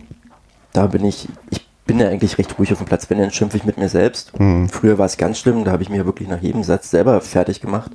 [0.72, 3.08] da bin ich, ich bin ja eigentlich recht ruhig auf dem Platz.
[3.08, 4.32] Wenn, dann schimpfe ich mit mir selbst.
[4.70, 7.60] Früher war es ganz schlimm, da habe ich mir wirklich nach jedem Satz selber fertig
[7.60, 7.92] gemacht.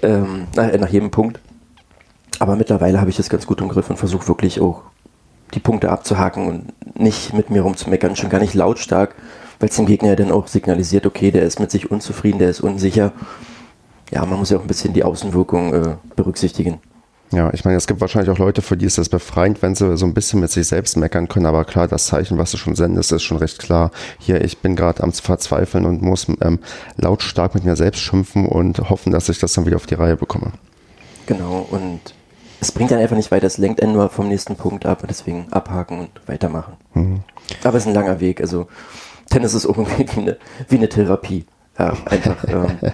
[0.00, 1.40] Ähm, nach, nach jedem Punkt.
[2.38, 4.82] Aber mittlerweile habe ich das ganz gut im Griff und versuche wirklich auch
[5.54, 9.14] die Punkte abzuhaken und nicht mit mir rumzumeckern, schon gar nicht lautstark,
[9.60, 12.50] weil es dem Gegner ja dann auch signalisiert, okay, der ist mit sich unzufrieden, der
[12.50, 13.12] ist unsicher.
[14.10, 16.80] Ja, man muss ja auch ein bisschen die Außenwirkung äh, berücksichtigen.
[17.30, 19.98] Ja, ich meine, es gibt wahrscheinlich auch Leute, für die ist das befreiend, wenn sie
[19.98, 22.74] so ein bisschen mit sich selbst meckern können, aber klar, das Zeichen, was du schon
[22.74, 23.90] sendest, ist schon recht klar.
[24.18, 26.58] Hier, ich bin gerade am Verzweifeln und muss ähm,
[26.96, 30.16] lautstark mit mir selbst schimpfen und hoffen, dass ich das dann wieder auf die Reihe
[30.16, 30.52] bekomme.
[31.26, 32.00] Genau, und
[32.60, 35.48] es bringt dann einfach nicht weiter, es lenkt einen nur vom nächsten Punkt ab, deswegen
[35.50, 36.74] abhaken und weitermachen.
[36.94, 37.20] Mhm.
[37.62, 38.68] Aber es ist ein langer Weg, also
[39.30, 40.36] Tennis ist irgendwie wie eine,
[40.68, 41.46] wie eine Therapie.
[41.78, 42.44] Ja, einfach.
[42.48, 42.78] ähm,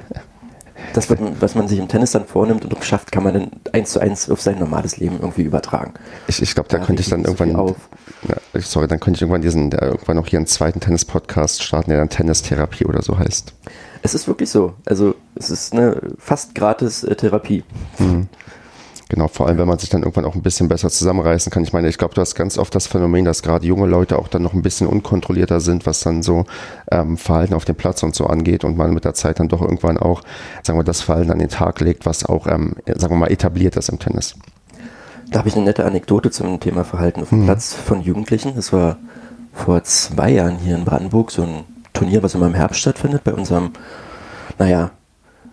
[0.93, 4.01] das, was man sich im Tennis dann vornimmt und schafft, kann man dann eins zu
[4.01, 5.95] eins auf sein normales Leben irgendwie übertragen.
[6.27, 9.43] Ich, ich glaube, da, da könnte ich dann irgendwann, ja, sorry, dann könnte ich irgendwann
[9.43, 13.55] diesen, irgendwann noch hier einen zweiten Tennis-Podcast starten, der dann Tennis-Therapie oder so heißt.
[14.03, 14.75] Es ist wirklich so.
[14.85, 17.65] Also es ist eine fast gratis äh, Therapie.
[17.99, 18.29] Mhm.
[19.15, 21.63] Genau, vor allem, wenn man sich dann irgendwann auch ein bisschen besser zusammenreißen kann.
[21.63, 24.27] Ich meine, ich glaube, du hast ganz oft das Phänomen, dass gerade junge Leute auch
[24.27, 26.47] dann noch ein bisschen unkontrollierter sind, was dann so
[26.91, 29.63] ähm, Verhalten auf dem Platz und so angeht und man mit der Zeit dann doch
[29.63, 30.23] irgendwann auch,
[30.65, 33.77] sagen wir, das Verhalten an den Tag legt, was auch, ähm, sagen wir mal, etabliert
[33.77, 34.35] ist im Tennis.
[35.31, 37.45] Da habe ich eine nette Anekdote zum Thema Verhalten auf dem mhm.
[37.45, 38.57] Platz von Jugendlichen.
[38.57, 38.97] Das war
[39.53, 43.33] vor zwei Jahren hier in Brandenburg so ein Turnier, was immer im Herbst stattfindet, bei
[43.33, 43.71] unserem,
[44.59, 44.91] naja,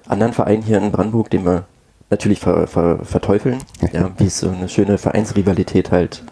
[0.08, 1.66] anderen Verein hier in Brandenburg, den wir
[2.12, 3.58] natürlich ver, ver, verteufeln,
[3.94, 6.24] ja, wie es so eine schöne Vereinsrivalität halt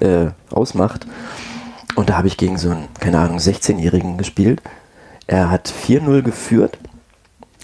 [0.00, 1.06] äh, ausmacht.
[1.96, 4.62] Und da habe ich gegen so einen, keine Ahnung, 16-Jährigen gespielt.
[5.26, 6.78] Er hat 4-0 geführt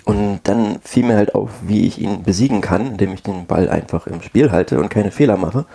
[0.04, 3.68] und dann fiel mir halt auf, wie ich ihn besiegen kann, indem ich den Ball
[3.68, 5.66] einfach im Spiel halte und keine Fehler mache.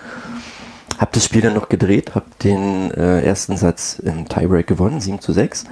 [0.98, 5.22] Hab das Spiel dann noch gedreht, hab den äh, ersten Satz im Tiebreak gewonnen, 7
[5.22, 5.66] zu 6.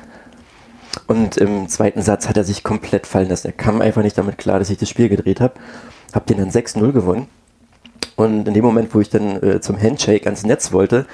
[1.06, 3.48] Und im zweiten Satz hat er sich komplett fallen lassen.
[3.48, 5.54] Er kam einfach nicht damit klar, dass ich das Spiel gedreht habe.
[6.14, 7.28] Hab den dann 6-0 gewonnen.
[8.16, 11.06] Und in dem Moment, wo ich dann äh, zum Handshake ans Netz wollte,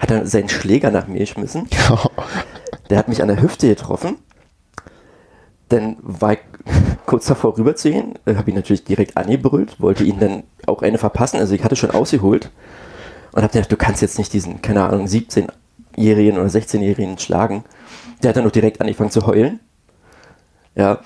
[0.00, 1.68] hat er seinen Schläger nach mir geschmissen.
[2.90, 4.16] Der hat mich an der Hüfte getroffen.
[5.68, 6.38] Dann war ich
[7.06, 11.40] kurz davor rüberzugehen, äh, habe ihn natürlich direkt angebrüllt, wollte ihn dann auch eine verpassen.
[11.40, 12.50] Also ich hatte schon ausgeholt
[13.32, 17.64] und habe gedacht, du kannst jetzt nicht diesen, keine Ahnung, 17-Jährigen oder 16-Jährigen schlagen.
[18.22, 19.60] Der hat dann auch direkt angefangen zu heulen.
[20.74, 21.00] Ja.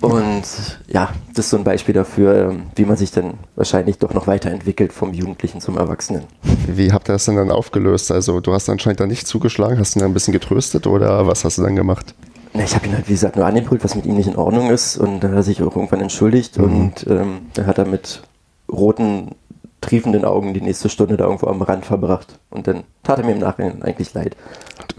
[0.00, 0.44] Und
[0.86, 4.28] ja, das ist so ein Beispiel dafür, ähm, wie man sich dann wahrscheinlich doch noch
[4.28, 6.24] weiterentwickelt vom Jugendlichen zum Erwachsenen.
[6.68, 8.12] Wie habt ihr das denn dann aufgelöst?
[8.12, 11.44] Also du hast anscheinend dann nicht zugeschlagen, hast ihn dann ein bisschen getröstet oder was
[11.44, 12.14] hast du dann gemacht?
[12.54, 14.70] Na, ich habe ihn halt, wie gesagt, nur angebrüllt, was mit ihm nicht in Ordnung
[14.70, 16.64] ist und dann hat er sich auch irgendwann entschuldigt mhm.
[16.64, 18.22] und ähm, dann hat er mit
[18.70, 19.32] roten
[19.80, 22.38] triefenden Augen die nächste Stunde da irgendwo am Rand verbracht.
[22.50, 24.36] Und dann tat er mir im Nachhinein eigentlich leid.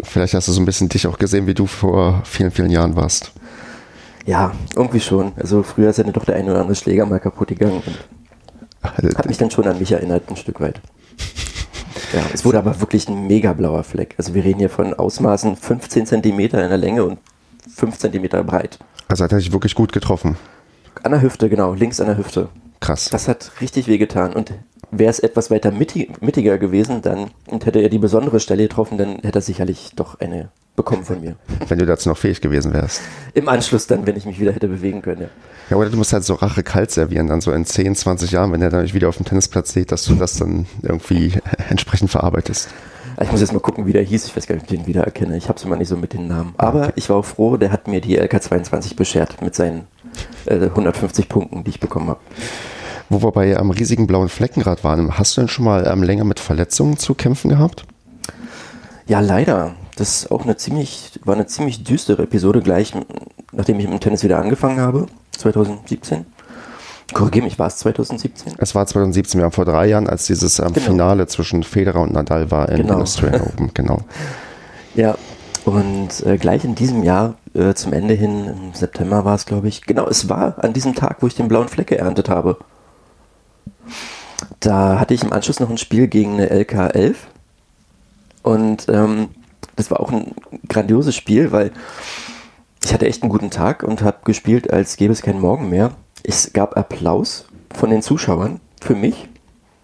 [0.04, 2.96] Vielleicht hast du so ein bisschen dich auch gesehen, wie du vor vielen, vielen Jahren
[2.96, 3.32] warst.
[4.26, 5.34] Ja, irgendwie schon.
[5.38, 7.82] Also früher ist ja doch der eine oder andere Schläger mal kaputt gegangen.
[7.86, 10.82] Und hat mich dann schon an mich erinnert, ein Stück weit.
[12.12, 14.15] Ja, es wurde aber wirklich ein mega blauer Fleck.
[14.18, 17.20] Also wir reden hier von Ausmaßen 15 cm in der Länge und
[17.76, 18.80] 5 cm breit.
[19.08, 20.36] Also hat er sich wirklich gut getroffen.
[21.04, 22.50] An der Hüfte, genau, links an der Hüfte.
[22.80, 23.10] Krass.
[23.10, 24.34] Das hat richtig wehgetan.
[24.34, 24.54] Und
[24.91, 28.97] wäre es etwas weiter mittig, mittiger gewesen, dann und hätte er die besondere Stelle getroffen,
[28.97, 31.36] dann hätte er sicherlich doch eine bekommen von mir.
[31.67, 33.02] Wenn du dazu noch fähig gewesen wärst.
[33.34, 35.28] Im Anschluss dann, wenn ich mich wieder hätte bewegen können, ja.
[35.69, 38.52] Ja, oder du musst halt so Rache kalt servieren, dann so in 10, 20 Jahren,
[38.52, 41.34] wenn er dann wieder auf dem Tennisplatz steht, dass du das dann irgendwie
[41.69, 42.69] entsprechend verarbeitest.
[43.21, 44.25] Ich muss jetzt mal gucken, wie der hieß.
[44.25, 45.36] Ich weiß gar nicht, ob ich den wiedererkenne.
[45.36, 46.54] Ich habe es immer nicht so mit den Namen.
[46.58, 46.93] Aber okay.
[46.95, 49.88] ich war auch froh, der hat mir die LK22 beschert mit seinen
[50.45, 52.19] äh, 150 Punkten, die ich bekommen habe.
[53.10, 56.24] Wo wir bei am riesigen blauen Fleckenrad waren, hast du denn schon mal ähm, länger
[56.24, 57.86] mit Verletzungen zu kämpfen gehabt?
[59.08, 59.74] Ja, leider.
[59.95, 62.93] Das ist auch eine ziemlich, war eine ziemlich düstere Episode gleich,
[63.52, 66.26] nachdem ich mit dem Tennis wieder angefangen habe, 2017.
[67.13, 68.54] Korrigiere mich, war es 2017?
[68.60, 70.86] Es war 2017, wir haben vor drei Jahren, als dieses ähm, genau.
[70.86, 73.00] Finale zwischen Federer und Nadal war in genau.
[73.02, 74.02] Australian Open, genau.
[74.93, 75.17] Ja,
[75.65, 79.67] und äh, gleich in diesem Jahr, äh, zum Ende hin, im September war es, glaube
[79.67, 82.58] ich, genau, es war an diesem Tag, wo ich den blauen Fleck geerntet habe.
[84.60, 87.15] Da hatte ich im Anschluss noch ein Spiel gegen eine LK11
[88.43, 89.30] und ähm,
[89.75, 90.34] das war auch ein
[90.67, 91.71] grandioses Spiel, weil
[92.84, 95.91] ich hatte echt einen guten Tag und habe gespielt, als gäbe es keinen Morgen mehr.
[96.23, 99.30] Es gab Applaus von den Zuschauern für mich.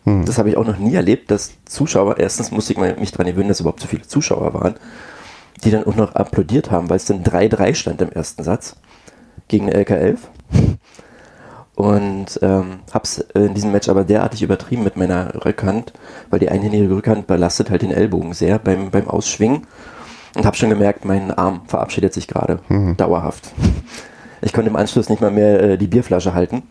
[0.05, 0.25] Hm.
[0.25, 3.49] Das habe ich auch noch nie erlebt, dass Zuschauer, erstens musste ich mich daran gewöhnen,
[3.49, 4.75] dass überhaupt so viele Zuschauer waren,
[5.63, 8.75] die dann auch noch applaudiert haben, weil es dann 3-3 stand im ersten Satz
[9.47, 10.17] gegen LK11.
[11.75, 15.91] Und ähm, hab's in diesem Match aber derartig übertrieben mit meiner Rückhand,
[16.29, 19.67] weil die einhändige Rückhand belastet halt den Ellbogen sehr beim, beim Ausschwingen.
[20.35, 22.97] Und hab schon gemerkt, mein Arm verabschiedet sich gerade mhm.
[22.97, 23.51] dauerhaft.
[24.41, 26.63] Ich konnte im Anschluss nicht mal mehr äh, die Bierflasche halten.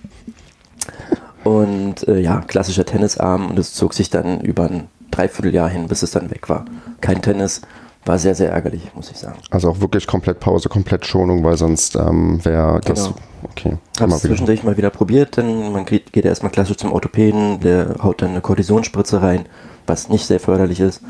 [1.45, 6.03] Und äh, ja, klassischer Tennisarm und es zog sich dann über ein Dreivierteljahr hin, bis
[6.03, 6.65] es dann weg war.
[7.01, 7.63] Kein Tennis,
[8.05, 9.39] war sehr, sehr ärgerlich, muss ich sagen.
[9.51, 13.05] Also auch wirklich komplett Pause, komplett Schonung, weil sonst ähm, wäre das.
[13.05, 13.17] Genau.
[13.45, 13.77] Okay.
[13.99, 14.33] Habe Mal es wieder.
[14.33, 18.31] zwischendurch mal wieder probiert, denn man geht, geht erstmal klassisch zum Orthopäden, der haut dann
[18.31, 19.47] eine Kortisonspritze rein,
[19.87, 21.03] was nicht sehr förderlich ist.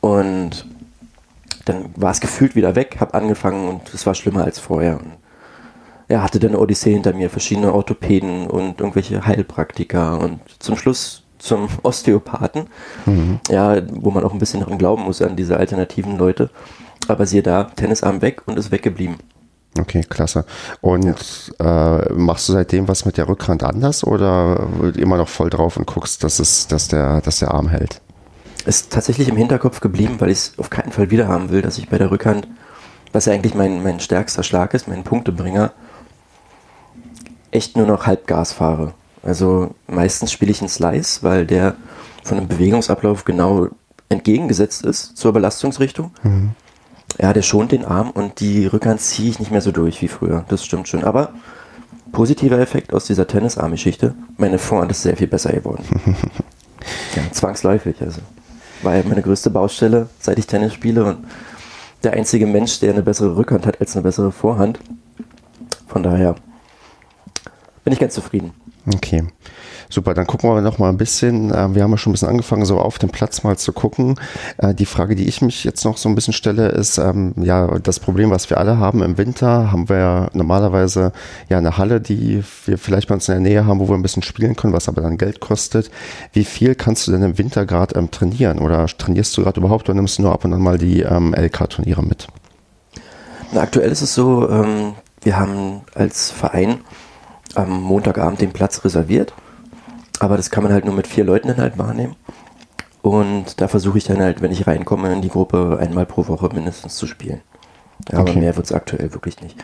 [0.00, 0.66] Und
[1.66, 4.98] dann war es gefühlt wieder weg, habe angefangen und es war schlimmer als vorher.
[4.98, 5.12] Und
[6.08, 11.22] ja, hatte dann eine Odyssee hinter mir, verschiedene Orthopäden und irgendwelche Heilpraktiker und zum Schluss
[11.46, 12.66] zum Osteopathen,
[13.50, 16.50] ja, wo man auch ein bisschen daran glauben muss an diese alternativen Leute.
[17.08, 19.16] Aber siehe da, Tennisarm weg und ist weggeblieben.
[19.78, 20.44] Okay, klasse.
[20.80, 25.76] Und äh, machst du seitdem was mit der Rückhand anders oder immer noch voll drauf
[25.76, 28.00] und guckst, dass, es, dass, der, dass der Arm hält?
[28.66, 31.78] ist tatsächlich im Hinterkopf geblieben, weil ich es auf keinen Fall wieder haben will, dass
[31.78, 32.48] ich bei der Rückhand,
[33.12, 35.72] was ja eigentlich mein, mein stärkster Schlag ist, mein Punktebringer,
[37.52, 38.92] echt nur noch Halbgas fahre.
[39.26, 41.74] Also meistens spiele ich einen Slice, weil der
[42.22, 43.68] von einem Bewegungsablauf genau
[44.08, 46.12] entgegengesetzt ist zur Belastungsrichtung.
[47.20, 50.08] Ja, der schont den Arm und die Rückhand ziehe ich nicht mehr so durch wie
[50.08, 50.44] früher.
[50.48, 51.02] Das stimmt schon.
[51.02, 51.32] Aber
[52.12, 55.84] positiver Effekt aus dieser Tennisarm-Geschichte, meine Vorhand ist sehr viel besser geworden.
[57.16, 57.96] ja, zwangsläufig.
[58.00, 58.20] Also
[58.82, 61.26] war ja meine größte Baustelle, seit ich Tennis spiele und
[62.04, 64.78] der einzige Mensch, der eine bessere Rückhand hat als eine bessere Vorhand.
[65.88, 66.36] Von daher
[67.82, 68.52] bin ich ganz zufrieden.
[68.94, 69.24] Okay.
[69.88, 71.50] Super, dann gucken wir noch mal ein bisschen.
[71.52, 74.18] äh, Wir haben ja schon ein bisschen angefangen, so auf den Platz mal zu gucken.
[74.58, 77.78] Äh, Die Frage, die ich mich jetzt noch so ein bisschen stelle, ist ähm, ja
[77.78, 81.12] das Problem, was wir alle haben im Winter, haben wir ja normalerweise
[81.48, 84.02] ja eine Halle, die wir vielleicht bei uns in der Nähe haben, wo wir ein
[84.02, 85.90] bisschen spielen können, was aber dann Geld kostet.
[86.32, 89.88] Wie viel kannst du denn im Winter gerade ähm, trainieren oder trainierst du gerade überhaupt
[89.88, 92.26] oder nimmst du nur ab und an mal die ähm, LK-Turniere mit?
[93.52, 96.78] Na, aktuell ist es so, ähm, wir haben als Verein
[97.54, 99.32] am Montagabend den Platz reserviert,
[100.18, 102.16] aber das kann man halt nur mit vier Leuten dann halt wahrnehmen.
[103.02, 106.48] Und da versuche ich dann halt, wenn ich reinkomme in die Gruppe, einmal pro Woche
[106.52, 107.40] mindestens zu spielen.
[108.10, 108.40] Ja, Aber Okay.
[108.40, 109.56] mehr wird es aktuell wirklich nicht.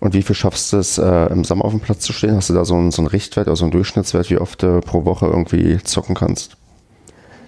[0.00, 2.36] Und wie viel schaffst du es, äh, im Sommer auf dem Platz zu stehen?
[2.36, 5.04] Hast du da so einen, so einen Richtwert, also einen Durchschnittswert, wie oft du pro
[5.04, 6.56] Woche irgendwie zocken kannst?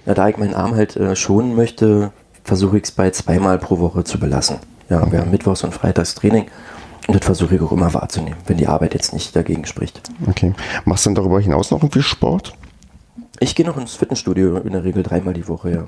[0.06, 2.10] Na, da ich meinen Arm halt äh, schonen möchte,
[2.42, 4.56] versuche ich es bei zweimal pro Woche zu belassen.
[4.88, 6.46] Ja, wir haben Mittwochs und Freitags Training
[7.10, 10.00] und das versuche ich auch immer wahrzunehmen, wenn die Arbeit jetzt nicht dagegen spricht.
[10.28, 10.54] Okay.
[10.84, 12.54] Machst du denn darüber hinaus noch irgendwie Sport?
[13.40, 15.86] Ich gehe noch ins Fitnessstudio in der Regel dreimal die Woche, ja.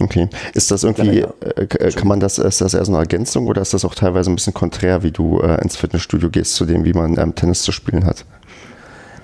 [0.00, 0.28] Okay.
[0.52, 1.26] Ist das irgendwie, äh,
[1.60, 4.32] äh, kann man das, ist das eher so eine Ergänzung oder ist das auch teilweise
[4.32, 7.62] ein bisschen konträr, wie du äh, ins Fitnessstudio gehst, zu dem, wie man ähm, Tennis
[7.62, 8.24] zu spielen hat?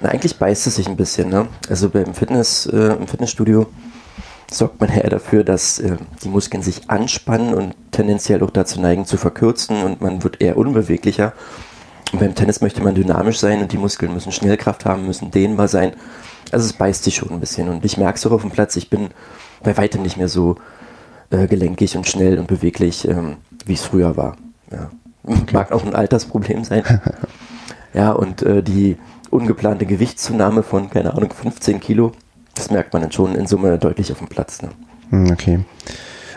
[0.03, 1.49] Na, eigentlich beißt es sich ein bisschen, ne?
[1.69, 3.67] Also beim Fitness, äh, im Fitnessstudio
[4.51, 9.07] sorgt man eher dafür, dass äh, die Muskeln sich anspannen und tendenziell auch dazu neigen
[9.07, 11.33] zu verkürzen und man wird eher unbeweglicher.
[12.13, 15.69] Und beim Tennis möchte man dynamisch sein und die Muskeln müssen Schnellkraft haben, müssen dehnbar
[15.69, 15.93] sein.
[16.51, 18.75] Also es beißt sich schon ein bisschen und ich merke es auch auf dem Platz,
[18.77, 19.11] ich bin
[19.63, 20.57] bei weitem nicht mehr so
[21.31, 24.37] äh, gelenkig und schnell und beweglich, ähm, wie es früher war.
[24.73, 24.91] Ja.
[25.53, 26.83] Mag auch ein Altersproblem sein.
[27.93, 28.97] Ja, und äh, die
[29.31, 32.13] ungeplante Gewichtszunahme von, keine Ahnung, 15 Kilo,
[32.61, 34.63] das merkt man dann schon in Summe deutlich auf dem Platz.
[34.63, 34.69] Ne?
[35.11, 35.61] Hm, okay.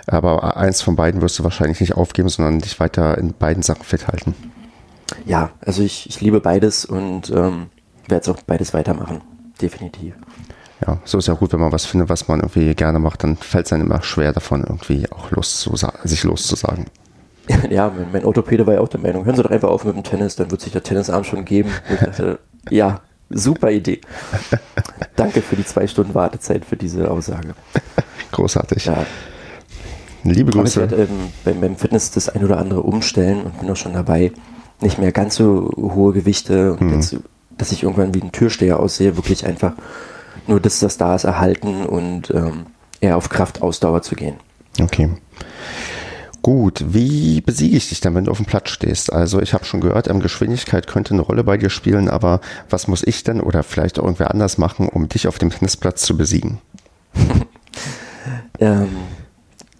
[0.07, 3.83] Aber eins von beiden wirst du wahrscheinlich nicht aufgeben, sondern dich weiter in beiden Sachen
[3.83, 4.35] fit halten.
[5.25, 7.67] Ja, also ich, ich liebe beides und ähm,
[8.07, 9.21] werde es auch beides weitermachen.
[9.61, 10.15] Definitiv.
[10.85, 13.37] Ja, so ist ja gut, wenn man was findet, was man irgendwie gerne macht, dann
[13.37, 16.85] fällt es einem immer schwer davon, irgendwie auch loszusa sich loszusagen.
[17.69, 19.97] Ja, mein, mein Orthopäde war ja auch der Meinung, hören Sie doch einfach auf mit
[19.97, 21.71] dem Tennis, dann wird sich der Tennisarm schon geben.
[21.89, 23.01] Und ich dachte, ja,
[23.33, 24.01] super Idee.
[25.15, 27.55] Danke für die zwei Stunden Wartezeit für diese Aussage.
[28.31, 28.85] Großartig.
[28.85, 29.05] Ja,
[30.23, 30.79] Liebe Aber ich Grüße.
[30.79, 34.31] werde ähm, beim, beim Fitness das ein oder andere umstellen und bin auch schon dabei,
[34.81, 37.17] nicht mehr ganz so hohe Gewichte und jetzt,
[37.57, 39.73] dass ich irgendwann wie ein Türsteher aussehe, wirklich einfach
[40.47, 42.65] nur, dass das da ist, erhalten und ähm,
[43.01, 44.35] eher auf Kraft, Ausdauer zu gehen.
[44.81, 45.09] Okay.
[46.43, 49.13] Gut, wie besiege ich dich dann, wenn du auf dem Platz stehst?
[49.13, 52.89] Also ich habe schon gehört, ähm, Geschwindigkeit könnte eine Rolle bei dir spielen, aber was
[52.89, 56.15] muss ich denn oder vielleicht auch irgendwer anders machen, um dich auf dem Tennisplatz zu
[56.15, 56.59] besiegen?
[58.59, 58.89] Ähm,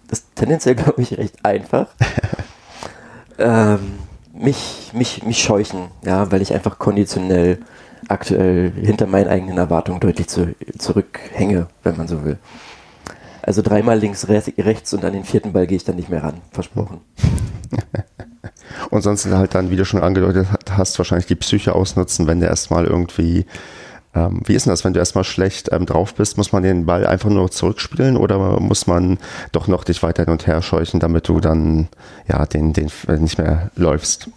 [0.08, 1.86] das ist tendenziell, glaube ich, recht einfach.
[3.38, 3.98] ähm,
[4.32, 7.60] mich, mich, mich scheuchen, ja, weil ich einfach konditionell
[8.08, 12.38] aktuell hinter meinen eigenen Erwartungen deutlich zu, zurückhänge, wenn man so will.
[13.46, 16.22] Also dreimal links, re rechts und an den vierten Ball gehe ich dann nicht mehr
[16.22, 17.00] ran, versprochen.
[18.90, 22.46] Und sonst halt dann, wie du schon angedeutet hast, wahrscheinlich die Psyche ausnutzen, wenn du
[22.46, 23.46] erstmal irgendwie,
[24.14, 26.86] ähm, wie ist denn das, wenn du erstmal schlecht ähm, drauf bist, muss man den
[26.86, 29.18] Ball einfach nur zurückspielen oder muss man
[29.52, 31.88] doch noch dich weiter hin und her scheuchen, damit du dann
[32.28, 34.28] ja den, den nicht mehr läufst?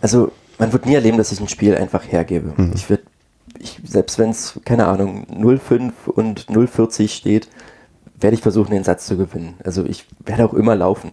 [0.00, 2.54] Also man wird nie erleben, dass ich ein Spiel einfach hergebe.
[2.74, 3.02] Ich würde,
[3.84, 7.48] selbst wenn es, keine Ahnung, 0,5 und 0,40 steht,
[8.20, 9.54] werde ich versuchen, den Satz zu gewinnen.
[9.64, 11.12] Also ich werde auch immer laufen.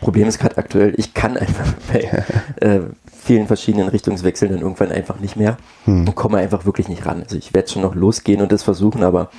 [0.00, 2.24] Problem ist gerade aktuell, ich kann einfach bei
[2.60, 2.80] äh,
[3.12, 6.06] vielen verschiedenen Richtungswechseln dann irgendwann einfach nicht mehr hm.
[6.08, 7.22] und komme einfach wirklich nicht ran.
[7.22, 9.30] Also ich werde schon noch losgehen und das versuchen, aber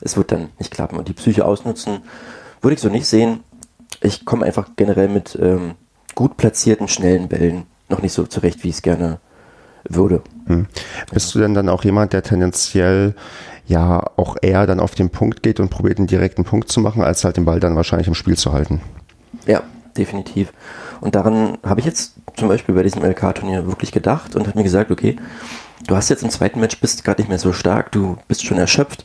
[0.00, 0.98] es wird dann nicht klappen.
[0.98, 2.00] Und die Psyche ausnutzen
[2.60, 3.40] würde ich so nicht sehen.
[4.02, 5.72] Ich komme einfach generell mit ähm,
[6.14, 9.20] gut platzierten, schnellen Bällen noch nicht so zurecht, wie ich es gerne
[9.88, 10.22] würde.
[10.46, 10.66] Hm.
[11.12, 13.14] Bist du denn dann auch jemand, der tendenziell
[13.66, 17.02] ja auch eher dann auf den Punkt geht und probiert einen direkten Punkt zu machen,
[17.02, 18.80] als halt den Ball dann wahrscheinlich im Spiel zu halten?
[19.46, 19.62] Ja,
[19.96, 20.52] definitiv.
[21.00, 24.64] Und daran habe ich jetzt zum Beispiel bei diesem LK-Turnier wirklich gedacht und habe mir
[24.64, 25.16] gesagt, okay,
[25.86, 28.58] du hast jetzt im zweiten Match bist gerade nicht mehr so stark, du bist schon
[28.58, 29.04] erschöpft,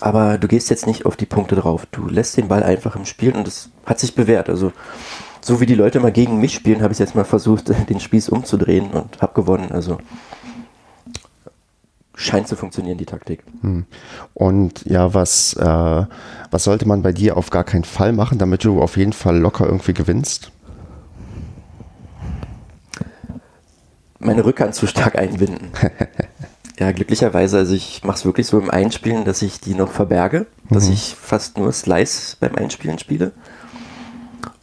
[0.00, 1.86] aber du gehst jetzt nicht auf die Punkte drauf.
[1.90, 4.48] Du lässt den Ball einfach im Spiel und das hat sich bewährt.
[4.48, 4.72] Also
[5.46, 8.28] so wie die Leute mal gegen mich spielen, habe ich jetzt mal versucht, den Spieß
[8.30, 9.70] umzudrehen und habe gewonnen.
[9.70, 9.98] Also
[12.16, 13.44] scheint zu funktionieren, die Taktik.
[13.60, 13.86] Hm.
[14.34, 16.04] Und ja, was, äh,
[16.50, 19.38] was sollte man bei dir auf gar keinen Fall machen, damit du auf jeden Fall
[19.38, 20.50] locker irgendwie gewinnst?
[24.18, 25.68] Meine Rückhand zu stark einbinden.
[26.80, 30.46] ja, glücklicherweise, also ich mache es wirklich so im Einspielen, dass ich die noch verberge,
[30.70, 30.94] dass mhm.
[30.94, 33.32] ich fast nur Slice beim Einspielen spiele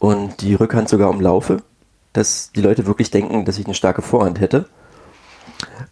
[0.04, 1.62] und die Rückhand sogar umlaufe,
[2.12, 4.66] dass die Leute wirklich denken, dass ich eine starke Vorhand hätte.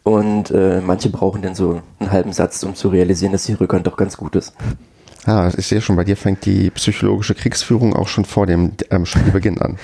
[0.03, 3.87] Und äh, manche brauchen dann so einen halben Satz, um zu realisieren, dass die Rückhand
[3.87, 4.53] doch ganz gut ist.
[5.25, 9.07] Ah, ich sehe schon, bei dir fängt die psychologische Kriegsführung auch schon vor dem ähm,
[9.07, 9.79] Spielbeginn an.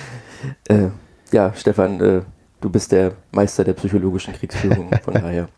[0.68, 0.88] Äh,
[1.32, 2.20] ja, Stefan, äh,
[2.60, 5.48] du bist der Meister der psychologischen Kriegsführung, von daher.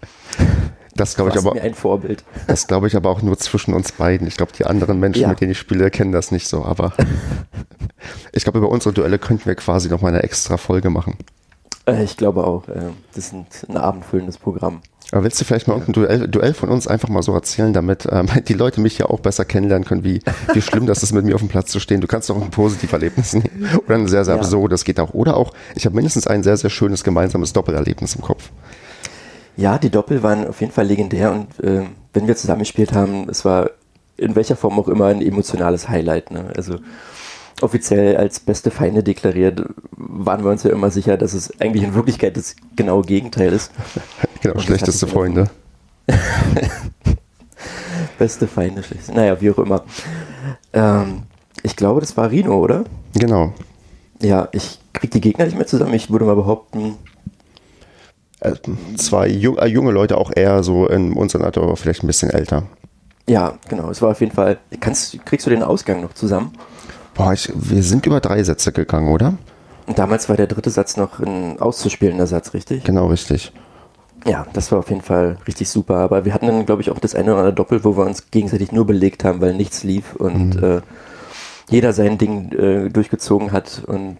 [1.00, 1.54] Das glaube ich aber.
[1.54, 2.24] Mir ein Vorbild.
[2.46, 4.26] Das glaube ich aber auch nur zwischen uns beiden.
[4.26, 5.28] Ich glaube, die anderen Menschen, ja.
[5.28, 6.62] mit denen ich spiele, kennen das nicht so.
[6.62, 6.92] Aber
[8.32, 11.16] ich glaube, über unsere Duelle könnten wir quasi noch mal eine extra Folge machen.
[11.86, 12.68] Äh, ich glaube auch.
[12.68, 13.34] Äh, das ist
[13.68, 14.82] ein abendfüllendes Programm.
[15.12, 18.06] Aber willst du vielleicht mal ein Duell, Duell, von uns einfach mal so erzählen, damit
[18.10, 20.20] ähm, die Leute mich ja auch besser kennenlernen können, wie,
[20.52, 22.02] wie schlimm das ist, mit mir auf dem Platz zu stehen.
[22.02, 23.70] Du kannst doch ein positives Erlebnis nehmen.
[23.86, 24.40] Oder ein sehr, sehr ja.
[24.40, 25.14] absurd, das geht auch.
[25.14, 28.50] Oder auch, ich habe mindestens ein sehr, sehr schönes gemeinsames Doppelerlebnis im Kopf.
[29.56, 33.44] Ja, die Doppel waren auf jeden Fall legendär und äh, wenn wir zusammengespielt haben, es
[33.44, 33.70] war
[34.16, 36.30] in welcher Form auch immer ein emotionales Highlight.
[36.30, 36.52] Ne?
[36.56, 36.78] Also
[37.62, 39.62] offiziell als beste Feinde deklariert,
[39.96, 43.72] waren wir uns ja immer sicher, dass es eigentlich in Wirklichkeit das genaue Gegenteil ist.
[44.42, 45.50] genau, Und schlechteste Freunde.
[48.18, 49.14] beste Feinde, schlechteste.
[49.14, 49.84] Naja, wie auch immer.
[50.72, 51.22] Ähm,
[51.62, 52.84] ich glaube, das war Rino, oder?
[53.14, 53.52] Genau.
[54.22, 55.94] Ja, ich kriege die Gegner nicht mehr zusammen.
[55.94, 56.96] Ich würde mal behaupten.
[58.40, 58.54] Äh,
[58.96, 62.64] zwei äh, junge Leute, auch eher so in unserem Alter, aber vielleicht ein bisschen älter.
[63.28, 63.90] Ja, genau.
[63.90, 64.58] Es war auf jeden Fall.
[64.80, 66.52] Kannst, kriegst du den Ausgang noch zusammen?
[67.14, 69.34] Boah, ich, wir sind über drei Sätze gegangen, oder?
[69.86, 72.84] Und damals war der dritte Satz noch ein auszuspielender Satz, richtig?
[72.84, 73.52] Genau, richtig.
[74.26, 75.96] Ja, das war auf jeden Fall richtig super.
[75.96, 78.30] Aber wir hatten dann, glaube ich, auch das eine oder andere Doppel, wo wir uns
[78.30, 80.64] gegenseitig nur belegt haben, weil nichts lief und mhm.
[80.64, 80.80] äh,
[81.68, 84.18] jeder sein Ding äh, durchgezogen hat und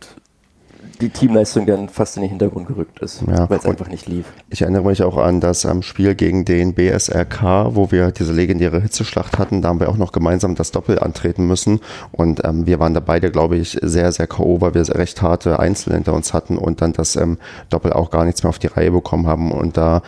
[1.01, 4.27] die Teamleistung dann fast in den Hintergrund gerückt ist, ja, weil es einfach nicht lief.
[4.49, 8.81] Ich erinnere mich auch an das am Spiel gegen den BSRK, wo wir diese legendäre
[8.81, 9.63] Hitzeschlacht hatten.
[9.63, 11.81] Da haben wir auch noch gemeinsam das Doppel antreten müssen.
[12.13, 15.59] Und ähm, wir waren da beide, glaube ich, sehr, sehr K.O., weil wir recht harte
[15.59, 18.69] Einzel hinter uns hatten und dann das ähm, Doppel auch gar nichts mehr auf die
[18.69, 19.53] Reihe bekommen haben.
[19.53, 20.03] Und da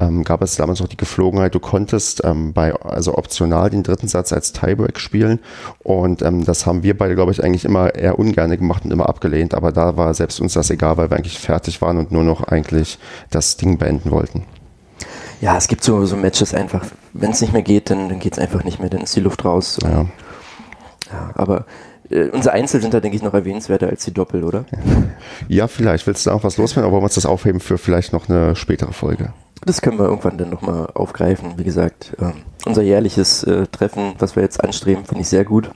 [0.00, 4.08] ähm, gab es damals noch die Geflogenheit, du konntest ähm, bei, also optional den dritten
[4.08, 5.38] Satz als Tiebreak spielen
[5.80, 9.08] und ähm, das haben wir beide, glaube ich, eigentlich immer eher ungern gemacht und immer
[9.08, 12.24] abgelehnt, aber da war selbst uns das egal, weil wir eigentlich fertig waren und nur
[12.24, 12.98] noch eigentlich
[13.30, 14.44] das Ding beenden wollten.
[15.40, 18.34] Ja, es gibt so, so Matches einfach, wenn es nicht mehr geht, dann, dann geht
[18.34, 19.78] es einfach nicht mehr, dann ist die Luft raus.
[19.82, 20.06] Ja.
[21.10, 21.66] ja aber
[22.10, 24.64] äh, unsere Einzel sind da, denke ich, noch erwähnenswerter als die Doppel, oder?
[25.48, 26.06] Ja, vielleicht.
[26.06, 28.28] Willst du da auch was loswerden, aber wollen wir uns das aufheben für vielleicht noch
[28.28, 29.32] eine spätere Folge?
[29.62, 31.58] Das können wir irgendwann dann nochmal aufgreifen.
[31.58, 32.32] Wie gesagt, äh,
[32.66, 35.70] unser jährliches äh, Treffen, was wir jetzt anstreben, finde ich sehr gut.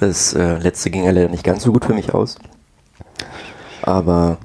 [0.00, 2.36] Das äh, letzte ging ja leider nicht ganz so gut für mich aus.
[3.82, 4.38] Aber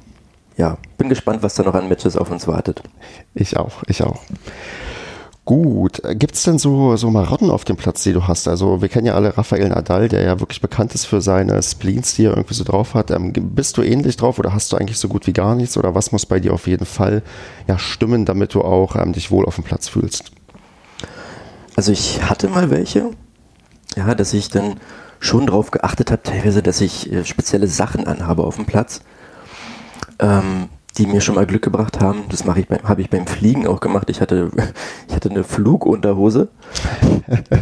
[0.57, 2.83] ja, bin gespannt, was da noch an Matches auf uns wartet.
[3.33, 4.19] Ich auch, ich auch.
[5.43, 8.47] Gut, gibt es denn so, so Marotten auf dem Platz, die du hast?
[8.47, 12.13] Also wir kennen ja alle Rafael Nadal, der ja wirklich bekannt ist für seine Spleens,
[12.13, 13.09] die er irgendwie so drauf hat.
[13.09, 15.77] Ähm, bist du ähnlich drauf oder hast du eigentlich so gut wie gar nichts?
[15.77, 17.23] Oder was muss bei dir auf jeden Fall
[17.67, 20.31] ja, stimmen, damit du auch ähm, dich wohl auf dem Platz fühlst?
[21.75, 23.09] Also ich hatte mal welche,
[23.95, 24.75] ja, dass ich dann
[25.19, 29.01] schon drauf geachtet habe, teilweise, dass ich äh, spezielle Sachen anhabe auf dem Platz.
[30.19, 32.23] Ähm, die mir schon mal Glück gebracht haben.
[32.29, 34.09] Das mache ich habe ich beim Fliegen auch gemacht.
[34.09, 34.51] Ich hatte,
[35.07, 36.49] ich hatte eine Flugunterhose,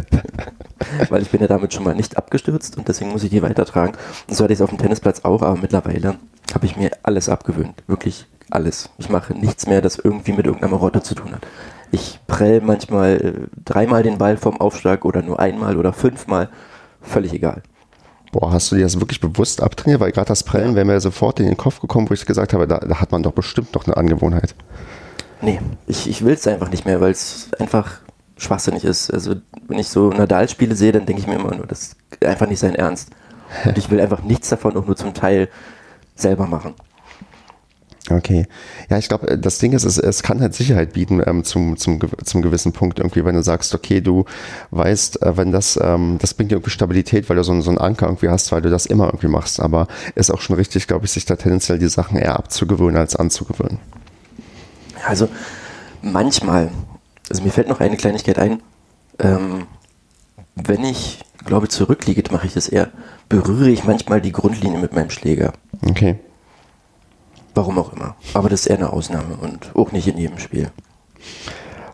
[1.08, 3.94] weil ich bin ja damit schon mal nicht abgestürzt und deswegen muss ich die weitertragen.
[4.28, 6.16] Und so hatte ich es auf dem Tennisplatz auch, aber mittlerweile
[6.54, 7.82] habe ich mir alles abgewöhnt.
[7.86, 8.90] Wirklich alles.
[8.98, 11.46] Ich mache nichts mehr, das irgendwie mit irgendeiner Marotte zu tun hat.
[11.92, 13.32] Ich prell manchmal äh,
[13.64, 16.48] dreimal den Ball vom Aufschlag oder nur einmal oder fünfmal.
[17.00, 17.62] völlig egal.
[18.32, 20.00] Boah, hast du dir das wirklich bewusst abtrainiert?
[20.00, 22.68] Weil gerade das Prellen wäre mir sofort in den Kopf gekommen, wo ich gesagt habe,
[22.68, 24.54] da, da hat man doch bestimmt noch eine Angewohnheit.
[25.42, 28.00] Nee, ich, ich will es einfach nicht mehr, weil es einfach
[28.36, 29.12] schwachsinnig ist.
[29.12, 29.34] Also
[29.66, 32.60] wenn ich so Nadal-Spiele sehe, dann denke ich mir immer nur, das ist einfach nicht
[32.60, 33.10] sein Ernst.
[33.64, 35.48] Und ich will einfach nichts davon auch nur zum Teil
[36.14, 36.74] selber machen.
[38.10, 38.46] Okay.
[38.88, 42.00] Ja, ich glaube, das Ding ist, es, es kann halt Sicherheit bieten ähm, zum, zum,
[42.24, 44.24] zum gewissen Punkt irgendwie, wenn du sagst, okay, du
[44.72, 47.70] weißt, äh, wenn das, ähm, das bringt dir irgendwie Stabilität, weil du so, einen- so
[47.70, 49.60] einen Anker irgendwie hast, weil du das immer irgendwie machst.
[49.60, 49.86] Aber
[50.16, 53.78] ist auch schon richtig, glaube ich, sich da tendenziell die Sachen eher abzugewöhnen als anzugewöhnen.
[55.06, 55.28] Also
[56.02, 56.70] manchmal,
[57.30, 58.60] also mir fällt noch eine Kleinigkeit ein,
[59.18, 59.66] ähm,
[60.56, 62.90] wenn ich, glaube zurückliege, mache ich das eher,
[63.28, 65.52] berühre ich manchmal die Grundlinie mit meinem Schläger.
[65.88, 66.16] Okay.
[67.54, 68.16] Warum auch immer.
[68.34, 70.70] Aber das ist eher eine Ausnahme und auch nicht in jedem Spiel.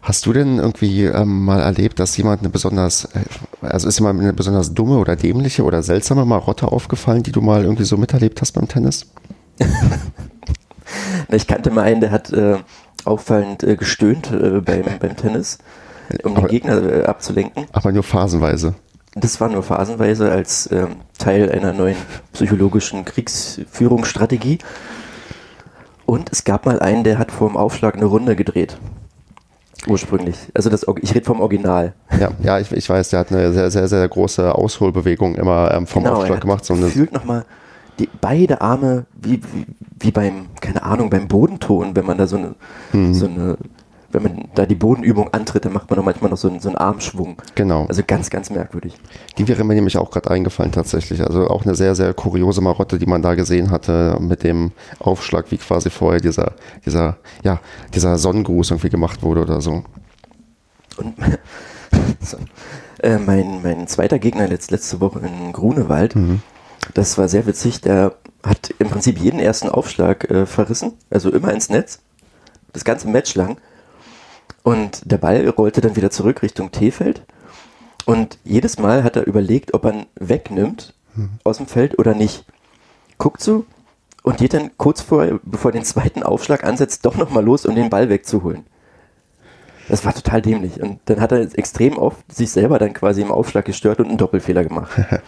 [0.02, 3.20] Hast du denn irgendwie ähm, mal erlebt, dass jemand eine besonders, äh,
[3.60, 7.64] also ist mal eine besonders dumme oder dämliche oder seltsame Marotte aufgefallen, die du mal
[7.64, 9.06] irgendwie so miterlebt hast beim Tennis?
[11.28, 12.58] Ich kannte mal einen, der hat äh,
[13.04, 15.58] auffallend äh, gestöhnt äh, beim, beim Tennis,
[16.22, 17.66] um den Aber- Gegner äh, abzulenken.
[17.72, 18.74] Aber nur phasenweise.
[19.16, 21.96] Das war nur phasenweise als ähm, Teil einer neuen
[22.32, 24.58] psychologischen Kriegsführungsstrategie.
[26.06, 28.78] Und es gab mal einen, der hat vor dem Aufschlag eine Runde gedreht.
[29.88, 30.36] Ursprünglich.
[30.54, 31.94] Also das, ich rede vom Original.
[32.18, 35.86] Ja, ja ich, ich weiß, der hat eine sehr, sehr, sehr große Ausholbewegung immer ähm,
[35.86, 36.64] vom Genau, Aufschlag gemacht.
[36.64, 37.44] So gefühlt nochmal
[37.98, 39.66] die, beide Arme wie, wie,
[40.00, 42.54] wie beim, keine Ahnung, beim Bodenton, wenn man da so eine,
[42.92, 43.14] Mhm.
[43.14, 43.56] so eine,
[44.16, 46.70] wenn man da die Bodenübung antritt, dann macht man doch manchmal noch so einen, so
[46.70, 47.36] einen Armschwung.
[47.54, 47.84] genau.
[47.86, 48.94] Also ganz, ganz merkwürdig.
[49.36, 51.22] Die wäre mir nämlich auch gerade eingefallen tatsächlich.
[51.22, 55.50] Also auch eine sehr, sehr kuriose Marotte, die man da gesehen hatte mit dem Aufschlag,
[55.50, 56.54] wie quasi vorher dieser,
[56.86, 57.60] dieser, ja,
[57.94, 59.84] dieser Sonnengruß irgendwie gemacht wurde oder so.
[60.96, 61.14] Und
[62.20, 62.38] so.
[63.02, 66.16] äh, mein, mein zweiter Gegner letzt, letzte Woche in Grunewald,
[66.94, 71.52] das war sehr witzig, der hat im Prinzip jeden ersten Aufschlag äh, verrissen, also immer
[71.52, 72.00] ins Netz,
[72.72, 73.58] das ganze Match lang.
[74.66, 77.22] Und der Ball rollte dann wieder zurück Richtung T-Feld.
[78.04, 80.92] Und jedes Mal hat er überlegt, ob er ihn wegnimmt
[81.44, 82.44] aus dem Feld oder nicht.
[83.16, 83.64] Guckt so
[84.24, 87.76] und geht dann kurz vor, bevor er den zweiten Aufschlag ansetzt, doch nochmal los, um
[87.76, 88.66] den Ball wegzuholen.
[89.88, 90.82] Das war total dämlich.
[90.82, 94.18] Und dann hat er extrem oft sich selber dann quasi im Aufschlag gestört und einen
[94.18, 94.90] Doppelfehler gemacht.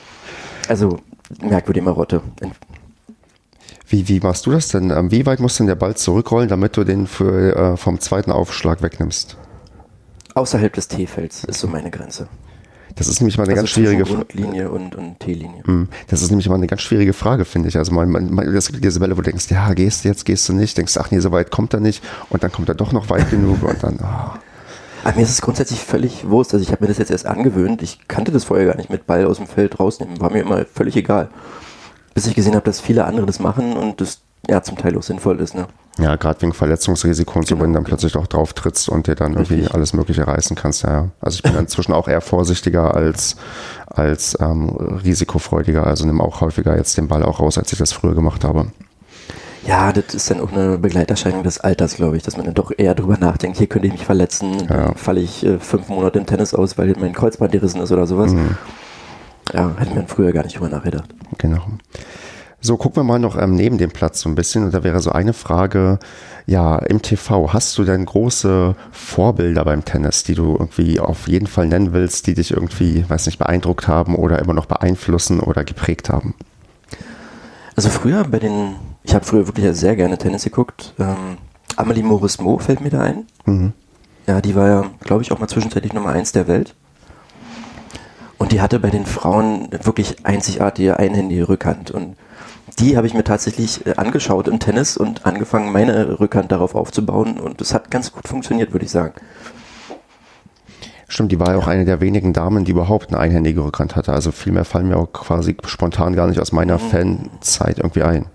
[0.69, 0.99] Also
[1.41, 2.21] merkwürdige Marotte.
[3.89, 4.91] Wie, wie machst du das denn?
[4.91, 8.31] Ähm, Wie weit muss denn der Ball zurückrollen, damit du den für, äh, vom zweiten
[8.31, 9.37] Aufschlag wegnimmst?
[10.35, 12.29] Außerhalb des T-Felds ist so meine Grenze.
[12.97, 14.25] Das ist nämlich mal eine also ganz schwierige Frage.
[14.27, 15.63] Grundlinie und, und T-Linie.
[15.65, 17.79] Hm, Das ist nämlich mal eine ganz schwierige Frage, finde ich.
[17.79, 20.49] Also man, man, es gibt diese Bälle, wo du denkst, ja, gehst du jetzt, gehst
[20.49, 22.93] du nicht, denkst, ach nee, so weit kommt er nicht und dann kommt er doch
[22.93, 24.39] noch weit genug und dann, ah.
[25.05, 26.53] Aber mir ist es grundsätzlich völlig Wurst.
[26.53, 27.83] Also ich habe mir das jetzt erst angewöhnt.
[27.83, 30.21] Ich kannte das vorher gar nicht mit Ball aus dem Feld rausnehmen.
[30.21, 31.31] War mir immer völlig egal.
[32.19, 35.05] Bis ich gesehen habe, dass viele andere das machen und das ja zum Teil auch
[35.05, 35.55] sinnvoll ist.
[35.55, 35.69] Ne?
[36.01, 39.07] Ja, gerade wegen Verletzungsrisiko und so, Genau, wenn du dann plötzlich doch drauf trittst und
[39.07, 39.73] dir dann irgendwie Richtig.
[39.73, 40.83] alles Mögliche reißen kannst.
[40.83, 41.11] Ja.
[41.21, 43.37] Also ich bin inzwischen auch eher vorsichtiger als,
[43.87, 44.71] als ähm,
[45.05, 45.87] risikofreudiger.
[45.87, 48.67] Also nehme auch häufiger jetzt den Ball auch raus, als ich das früher gemacht habe.
[49.65, 52.73] Ja, das ist dann auch eine Begleiterscheinung des Alters, glaube ich, dass man dann doch
[52.77, 54.93] eher drüber nachdenkt, hier könnte ich mich verletzen, Ja.
[54.97, 58.33] falle ich äh, fünf Monate im Tennis aus, weil mein Kreuzband gerissen ist oder sowas.
[58.33, 58.57] Mhm.
[59.53, 61.09] Ja, hätte man früher gar nicht drüber nachgedacht.
[61.39, 61.63] Genau.
[62.61, 64.65] So, gucken wir mal noch ähm, neben dem Platz so ein bisschen.
[64.65, 65.99] Und da wäre so eine Frage,
[66.47, 71.47] ja, im TV, hast du denn große Vorbilder beim Tennis, die du irgendwie auf jeden
[71.47, 75.63] Fall nennen willst, die dich irgendwie, weiß nicht, beeindruckt haben oder immer noch beeinflussen oder
[75.63, 76.35] geprägt haben?
[77.77, 78.75] Also früher bei den,
[79.05, 80.95] ich habe früher wirklich sehr gerne Tennis geguckt.
[80.99, 81.39] Ähm,
[81.77, 83.27] Amelie Mauresmo fällt mir da ein.
[83.45, 83.73] Mhm.
[84.27, 86.75] Ja, die war ja, glaube ich, auch mal zwischenzeitlich Nummer eins der Welt.
[88.39, 91.91] Und die hatte bei den Frauen wirklich einzigartige einhändige Rückhand.
[91.91, 92.17] Und
[92.79, 97.41] die habe ich mir tatsächlich äh, angeschaut im Tennis und angefangen, meine Rückhand darauf aufzubauen.
[97.41, 99.15] Und das hat ganz gut funktioniert, würde ich sagen.
[101.09, 104.13] Stimmt, die war ja auch eine der wenigen Damen, die überhaupt eine einhändige Rückhand hatte.
[104.13, 108.27] Also viel mehr fallen mir auch quasi spontan gar nicht aus meiner Fanzeit irgendwie ein.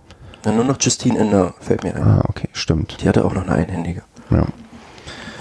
[0.43, 2.04] Ja, nur noch Justine Ender fällt mir ein.
[2.04, 2.97] Ah, okay, stimmt.
[3.01, 4.01] Die hatte auch noch eine einhändige.
[4.30, 4.47] Ja.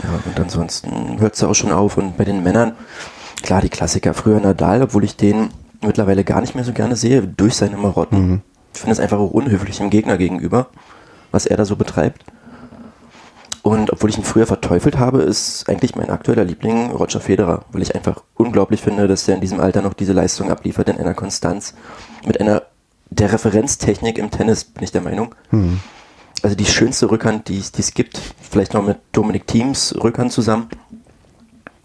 [0.03, 1.97] Ja, und ansonsten hört es auch schon auf.
[1.97, 2.73] Und bei den Männern,
[3.43, 4.15] klar, die Klassiker.
[4.15, 8.43] Früher Nadal, obwohl ich den mittlerweile gar nicht mehr so gerne sehe, durch seine Marotten.
[8.75, 10.69] Ich finde es einfach auch unhöflich dem Gegner gegenüber,
[11.31, 12.25] was er da so betreibt.
[13.63, 17.83] Und obwohl ich ihn früher verteufelt habe, ist eigentlich mein aktueller Liebling Roger Federer, weil
[17.83, 21.15] ich einfach unglaublich finde, dass er in diesem Alter noch diese Leistung abliefert, in einer
[21.15, 21.75] Konstanz,
[22.27, 22.63] mit einer
[23.11, 25.35] der Referenztechnik im Tennis, bin ich der Meinung.
[26.43, 30.33] Also die schönste Rückhand, die es die es gibt, vielleicht noch mit Dominik Thiems Rückhand
[30.33, 30.69] zusammen.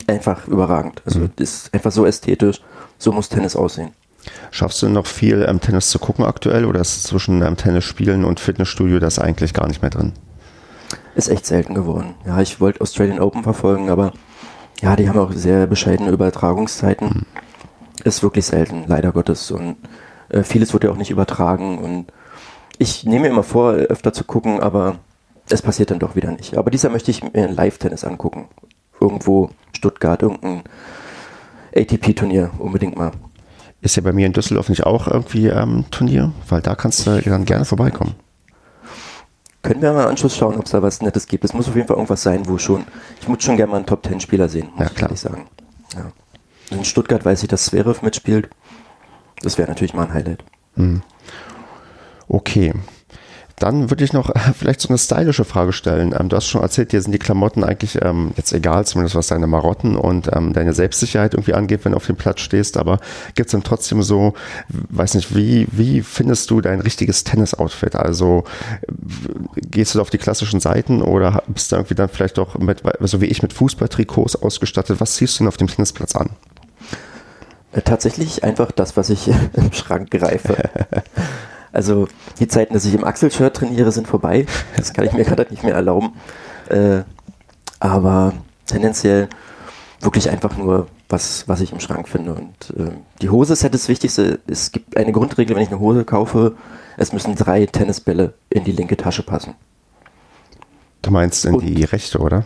[0.07, 1.01] Einfach überragend.
[1.05, 2.61] Also ist einfach so ästhetisch,
[2.97, 3.91] so muss Tennis aussehen.
[4.51, 8.25] Schaffst du noch viel ähm, Tennis zu gucken aktuell oder ist zwischen ähm, Tennis spielen
[8.25, 10.13] und Fitnessstudio das eigentlich gar nicht mehr drin?
[11.15, 12.15] Ist echt selten geworden.
[12.25, 14.13] Ja, ich wollte Australian Open verfolgen, aber
[14.81, 17.07] ja, die haben auch sehr bescheidene Übertragungszeiten.
[17.07, 17.25] Mhm.
[18.03, 19.51] Ist wirklich selten, leider Gottes.
[19.51, 19.77] Und
[20.29, 21.79] äh, vieles wird ja auch nicht übertragen.
[21.79, 22.07] Und
[22.77, 24.99] ich nehme mir immer vor, öfter zu gucken, aber
[25.49, 26.57] es passiert dann doch wieder nicht.
[26.57, 28.47] Aber dieser möchte ich mir Live-Tennis angucken.
[28.99, 30.63] Irgendwo Stuttgart, irgendein
[31.75, 33.11] ATP-Turnier unbedingt mal.
[33.81, 36.31] Ist ja bei mir in Düsseldorf nicht auch irgendwie ähm, Turnier?
[36.49, 38.15] Weil da kannst du dann gerne vorbeikommen.
[39.61, 41.43] Können wir mal im Anschluss schauen, ob es da was Nettes gibt.
[41.43, 42.85] Es muss auf jeden Fall irgendwas sein, wo schon.
[43.21, 45.11] Ich muss schon gerne mal einen Top Ten Spieler sehen, muss ja, klar.
[45.11, 45.47] ich sagen.
[45.93, 46.11] Ja.
[46.75, 48.49] In Stuttgart weiß ich, dass Zverev mitspielt.
[49.41, 50.43] Das wäre natürlich mal ein Highlight.
[50.75, 51.01] Mhm.
[52.27, 52.73] Okay.
[53.59, 56.15] Dann würde ich noch vielleicht so eine stylische Frage stellen.
[56.17, 59.27] Ähm, du hast schon erzählt, dir sind die Klamotten eigentlich ähm, jetzt egal, zumindest was
[59.27, 62.77] deine Marotten und ähm, deine Selbstsicherheit irgendwie angeht, wenn du auf dem Platz stehst.
[62.77, 62.99] Aber
[63.33, 64.35] gibt es dann trotzdem so,
[64.69, 67.95] weiß nicht, wie, wie findest du dein richtiges Tennis-Outfit?
[67.95, 68.43] Also
[69.55, 72.83] gehst du da auf die klassischen Seiten oder bist du irgendwie dann vielleicht doch mit,
[73.01, 74.99] so wie ich, mit Fußballtrikots ausgestattet?
[74.99, 76.29] Was ziehst du denn auf dem Tennisplatz an?
[77.71, 80.57] Äh, tatsächlich einfach das, was ich im Schrank greife.
[81.77, 82.07] Also
[82.39, 84.47] die Zeiten, dass ich im Axel-Shirt trainiere, sind vorbei.
[84.75, 86.13] Das kann ich mir gerade nicht mehr erlauben.
[86.69, 87.03] Äh,
[87.79, 88.33] aber
[88.65, 89.29] tendenziell
[90.01, 92.33] wirklich einfach nur, was, was ich im Schrank finde.
[92.33, 94.39] Und äh, die Hose ist halt das Wichtigste.
[94.47, 96.55] Es gibt eine Grundregel, wenn ich eine Hose kaufe,
[96.97, 99.53] es müssen drei Tennisbälle in die linke Tasche passen.
[101.03, 102.39] Du meinst in Und, die rechte, oder?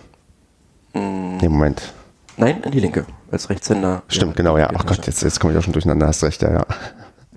[0.94, 1.38] Mm.
[1.38, 1.94] nee, Moment.
[2.36, 3.06] Nein, in die linke.
[3.32, 4.04] Als Rechtshänder.
[4.10, 4.70] Stimmt, ja, genau, ja.
[4.76, 6.66] Ach Gott, jetzt, jetzt komme ich auch schon durcheinander, hast recht, ja, ja.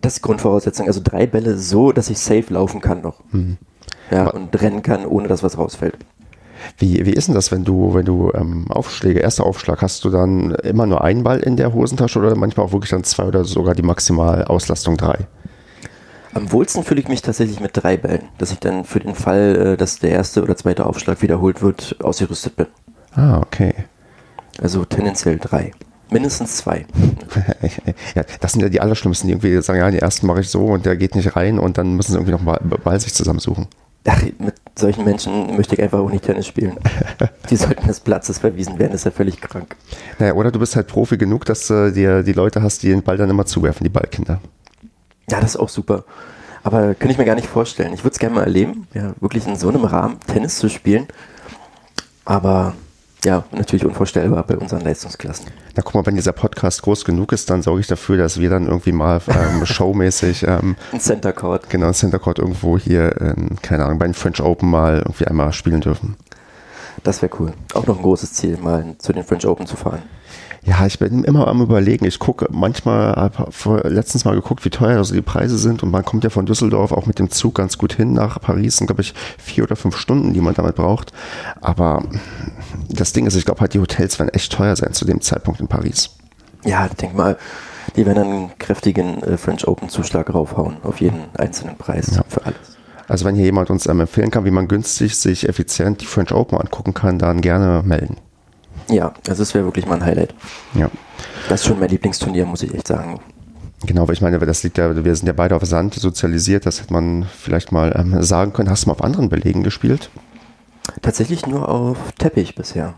[0.05, 0.87] Das ist Grundvoraussetzung.
[0.87, 3.21] Also drei Bälle so, dass ich safe laufen kann noch.
[3.33, 3.57] Mhm.
[4.11, 5.97] Ja, und rennen kann, ohne dass was rausfällt.
[6.77, 10.11] Wie, wie ist denn das, wenn du, wenn du ähm, Aufschläge, erster Aufschlag, hast du
[10.11, 13.45] dann immer nur einen Ball in der Hosentasche oder manchmal auch wirklich dann zwei oder
[13.45, 15.27] sogar die Maximalauslastung drei?
[16.35, 19.57] Am wohlsten fühle ich mich tatsächlich mit drei Bällen, dass ich dann für den Fall,
[19.57, 22.67] äh, dass der erste oder zweite Aufschlag wiederholt wird, ausgerüstet bin.
[23.15, 23.73] Ah, okay.
[24.61, 25.73] Also tendenziell drei.
[26.15, 26.87] Mindestens zwei.
[28.15, 30.67] ja, das sind ja die Allerschlimmsten, die irgendwie sagen, ja, den ersten mache ich so
[30.67, 33.67] und der geht nicht rein und dann müssen sie irgendwie noch mal Ball sich zusammensuchen.
[34.07, 36.79] Ach, mit solchen Menschen möchte ich einfach auch nicht Tennis spielen.
[37.51, 39.75] die sollten des Platzes verwiesen werden, das ist ja völlig krank.
[40.21, 43.03] Naja, oder du bist halt Profi genug, dass du dir die Leute hast, die den
[43.03, 44.41] Ball dann immer zuwerfen, die Ballkinder.
[45.29, 46.05] Ja, das ist auch super.
[46.63, 47.93] Aber könnte ich mir gar nicht vorstellen.
[47.93, 51.09] Ich würde es gerne mal erleben, ja, wirklich in so einem Rahmen Tennis zu spielen.
[52.25, 52.75] Aber
[53.25, 55.47] ja, natürlich unvorstellbar bei unseren Leistungsklassen.
[55.75, 58.51] Na guck mal, wenn dieser Podcast groß genug ist, dann sorge ich dafür, dass wir
[58.51, 61.71] dann irgendwie mal ähm, showmäßig ähm, ein Center Court.
[61.71, 65.27] Genau, ein Center Court irgendwo hier, ähm, keine Ahnung, bei den French Open mal irgendwie
[65.27, 66.17] einmal spielen dürfen.
[67.03, 67.53] Das wäre cool.
[67.75, 70.03] Auch noch ein großes Ziel, mal zu den French Open zu fahren.
[70.65, 72.07] Ja, ich bin immer am überlegen.
[72.07, 76.05] Ich gucke manchmal, habe letztens mal geguckt, wie teuer also die Preise sind und man
[76.05, 78.79] kommt ja von Düsseldorf auch mit dem Zug ganz gut hin nach Paris.
[78.79, 81.13] Sind, glaube ich, vier oder fünf Stunden, die man damit braucht.
[81.61, 82.03] Aber
[82.89, 85.61] das Ding ist, ich glaube halt, die Hotels werden echt teuer sein zu dem Zeitpunkt
[85.61, 86.11] in Paris.
[86.65, 87.37] Ja, denk mal,
[87.97, 92.25] die werden einen kräftigen äh, French Open Zuschlag raufhauen auf jeden einzelnen Preis ja.
[92.27, 92.57] für alles.
[93.07, 96.33] Also wenn hier jemand uns ähm, empfehlen kann, wie man günstig sich effizient die French
[96.33, 98.17] Open angucken kann, dann gerne melden.
[98.89, 100.35] Ja, also es wäre wirklich mal ein Highlight.
[100.75, 100.91] Ja.
[101.49, 103.21] Das ist schon mein Lieblingsturnier, muss ich echt sagen.
[103.87, 106.81] Genau, weil ich meine, das liegt ja, wir sind ja beide auf Sand sozialisiert, das
[106.81, 108.71] hätte man vielleicht mal ähm, sagen können.
[108.71, 110.11] Hast du mal auf anderen Belegen gespielt?
[111.03, 112.95] Tatsächlich nur auf Teppich bisher.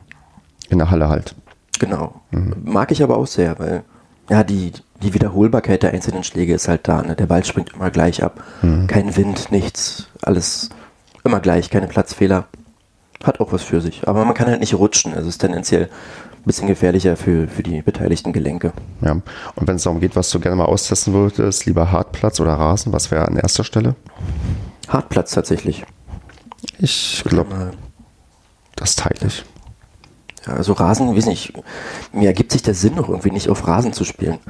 [0.68, 1.34] In der Halle halt.
[1.78, 2.20] Genau.
[2.30, 2.54] Mhm.
[2.64, 3.84] Mag ich aber auch sehr, weil
[4.28, 4.72] ja, die,
[5.02, 7.02] die Wiederholbarkeit der einzelnen Schläge ist halt da.
[7.02, 7.14] Ne?
[7.14, 8.42] Der Ball springt immer gleich ab.
[8.62, 8.86] Mhm.
[8.86, 10.08] Kein Wind, nichts.
[10.22, 10.70] Alles
[11.24, 12.46] immer gleich, keine Platzfehler
[13.24, 14.06] hat auch was für sich.
[14.06, 15.12] Aber man kann halt nicht rutschen.
[15.14, 18.72] Es ist tendenziell ein bisschen gefährlicher für, für die beteiligten Gelenke.
[19.00, 22.54] Ja, und wenn es darum geht, was du gerne mal austesten würdest, lieber Hartplatz oder
[22.54, 23.96] Rasen, was wäre an erster Stelle?
[24.88, 25.84] Hartplatz tatsächlich.
[26.78, 27.72] Ich glaube,
[28.76, 29.44] das teile ich.
[30.46, 31.52] Ja, also Rasen, weiß nicht,
[32.12, 34.38] mir ergibt sich der Sinn noch irgendwie nicht auf Rasen zu spielen.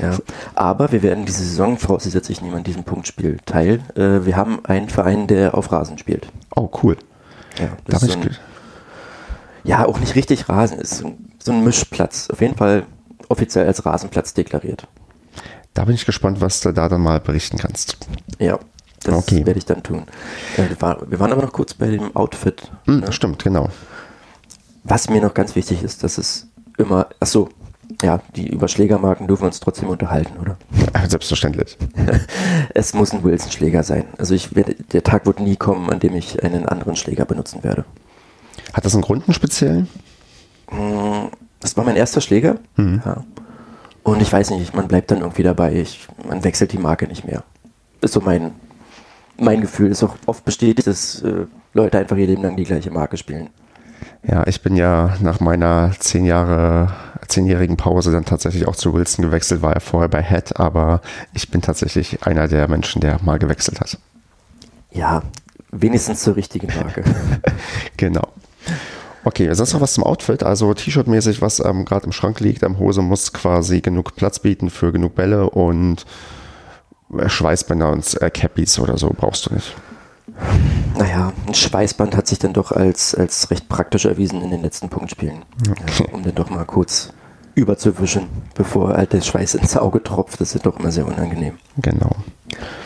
[0.00, 0.18] Ja,
[0.56, 4.58] aber wir werden diese Saison, vorausgesetzt ich nehme an diesem Punktspiel teil, äh, wir haben
[4.64, 6.26] einen Verein, der auf Rasen spielt.
[6.56, 6.96] Oh, cool.
[7.58, 8.36] Ja, das ist so ein,
[9.64, 12.28] ja, auch nicht richtig Rasen, ist so ein, Mischplatz.
[12.30, 12.86] Auf jeden Fall
[13.28, 14.86] offiziell als Rasenplatz deklariert.
[15.72, 17.96] Da bin ich gespannt, was du da dann mal berichten kannst.
[18.38, 18.58] Ja,
[19.02, 19.44] das okay.
[19.44, 20.06] werde ich dann tun.
[20.56, 22.70] Äh, wir, war, wir, waren aber noch kurz bei dem Outfit.
[22.86, 23.12] Mm, ne?
[23.12, 23.68] Stimmt, genau.
[24.84, 26.46] Was mir noch ganz wichtig ist, dass es
[26.78, 27.48] immer, achso,
[28.02, 30.56] ja, die Überschlägermarken dürfen uns trotzdem unterhalten, oder?
[31.08, 31.76] Selbstverständlich.
[32.74, 34.04] es muss ein Wilson-Schläger sein.
[34.18, 37.62] Also ich werde, der Tag wird nie kommen, an dem ich einen anderen Schläger benutzen
[37.62, 37.84] werde.
[38.72, 39.88] Hat das einen Grund, einen speziellen?
[40.70, 41.28] Mm,
[41.60, 42.56] das war mein erster Schläger.
[42.76, 43.02] Mhm.
[43.04, 43.24] Ja.
[44.02, 45.74] Und ich weiß nicht, man bleibt dann irgendwie dabei.
[45.74, 47.42] Ich, man wechselt die Marke nicht mehr.
[48.00, 48.52] Ist so mein,
[49.38, 49.90] mein Gefühl.
[49.90, 53.48] Ist auch oft bestätigt, dass äh, Leute einfach ihr Leben lang die gleiche Marke spielen.
[54.22, 56.92] Ja, ich bin ja nach meiner zehn Jahre,
[57.28, 61.00] zehnjährigen Pause dann tatsächlich auch zu Wilson gewechselt, war ja vorher bei Head, aber
[61.32, 63.98] ich bin tatsächlich einer der Menschen, der mal gewechselt hat.
[64.90, 65.22] Ja,
[65.70, 67.04] wenigstens zur richtigen Marke.
[67.96, 68.28] genau.
[69.24, 70.42] Okay, sonst noch was zum Outfit?
[70.42, 72.62] Also T-Shirt-mäßig, was ähm, gerade im Schrank liegt.
[72.62, 76.04] Am Hose muss quasi genug Platz bieten für genug Bälle und
[77.16, 79.74] äh, Schweißbänder und äh, Cappies oder so brauchst du nicht.
[80.96, 84.88] Naja, ein Schweißband hat sich dann doch als, als recht praktisch erwiesen in den letzten
[84.88, 85.44] Punktspielen.
[85.68, 86.04] Okay.
[86.04, 87.12] Ja, um dann doch mal kurz
[87.54, 90.40] überzuwischen, bevor halt der Schweiß ins Auge tropft.
[90.40, 91.54] Das ist doch immer sehr unangenehm.
[91.78, 92.10] Genau.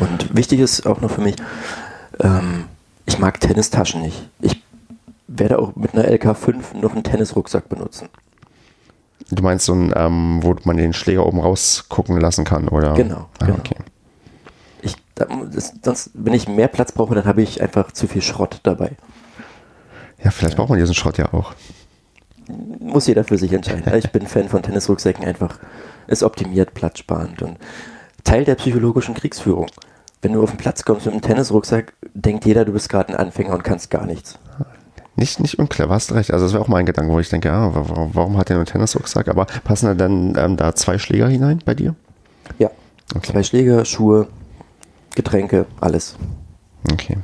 [0.00, 1.36] Und wichtig ist auch noch für mich,
[2.20, 2.64] ähm,
[3.06, 4.28] ich mag Tennistaschen nicht.
[4.40, 4.62] Ich
[5.26, 8.08] werde auch mit einer LK5 noch einen Tennisrucksack benutzen.
[9.30, 12.94] Du meinst so ein, ähm, wo man den Schläger oben rausgucken lassen kann, oder?
[12.94, 13.26] Genau.
[13.38, 13.58] Ah, genau.
[13.58, 13.76] Okay.
[15.18, 18.92] Das, sonst, wenn ich mehr Platz brauche, dann habe ich einfach zu viel Schrott dabei.
[20.22, 21.54] Ja, vielleicht braucht man diesen Schrott ja auch.
[22.80, 23.92] Muss jeder für sich entscheiden.
[23.94, 25.58] ich bin Fan von Tennisrucksäcken, einfach
[26.06, 27.58] ist optimiert, platzsparend und
[28.24, 29.66] Teil der psychologischen Kriegsführung.
[30.22, 33.16] Wenn du auf den Platz kommst mit einem Tennisrucksack, denkt jeder, du bist gerade ein
[33.16, 34.38] Anfänger und kannst gar nichts.
[35.14, 36.32] Nicht, nicht unclever, hast recht.
[36.32, 38.62] Also das wäre auch mein Gedanke, wo ich denke, ah, warum, warum hat der nur
[38.62, 39.28] einen Tennisrucksack?
[39.28, 41.94] Aber passen da dann ähm, da zwei Schläger hinein bei dir?
[42.58, 42.70] Ja.
[43.14, 43.32] Okay.
[43.32, 44.28] Zwei Schläger, Schuhe,
[45.18, 46.14] Getränke, alles.
[46.92, 47.18] Okay.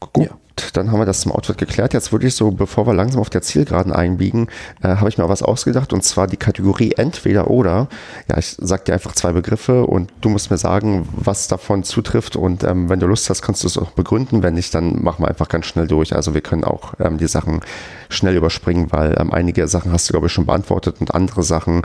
[0.00, 0.24] Gut.
[0.24, 1.92] Ja dann haben wir das zum Outfit geklärt.
[1.92, 4.48] Jetzt würde ich so, bevor wir langsam auf der Zielgeraden einbiegen,
[4.82, 7.88] äh, habe ich mir was ausgedacht und zwar die Kategorie entweder oder.
[8.28, 12.36] Ja, ich sag dir einfach zwei Begriffe und du musst mir sagen, was davon zutrifft
[12.36, 14.42] und ähm, wenn du Lust hast, kannst du es auch begründen.
[14.42, 16.14] Wenn nicht, dann machen wir einfach ganz schnell durch.
[16.14, 17.60] Also wir können auch ähm, die Sachen
[18.08, 21.82] schnell überspringen, weil ähm, einige Sachen hast du, glaube ich, schon beantwortet und andere Sachen,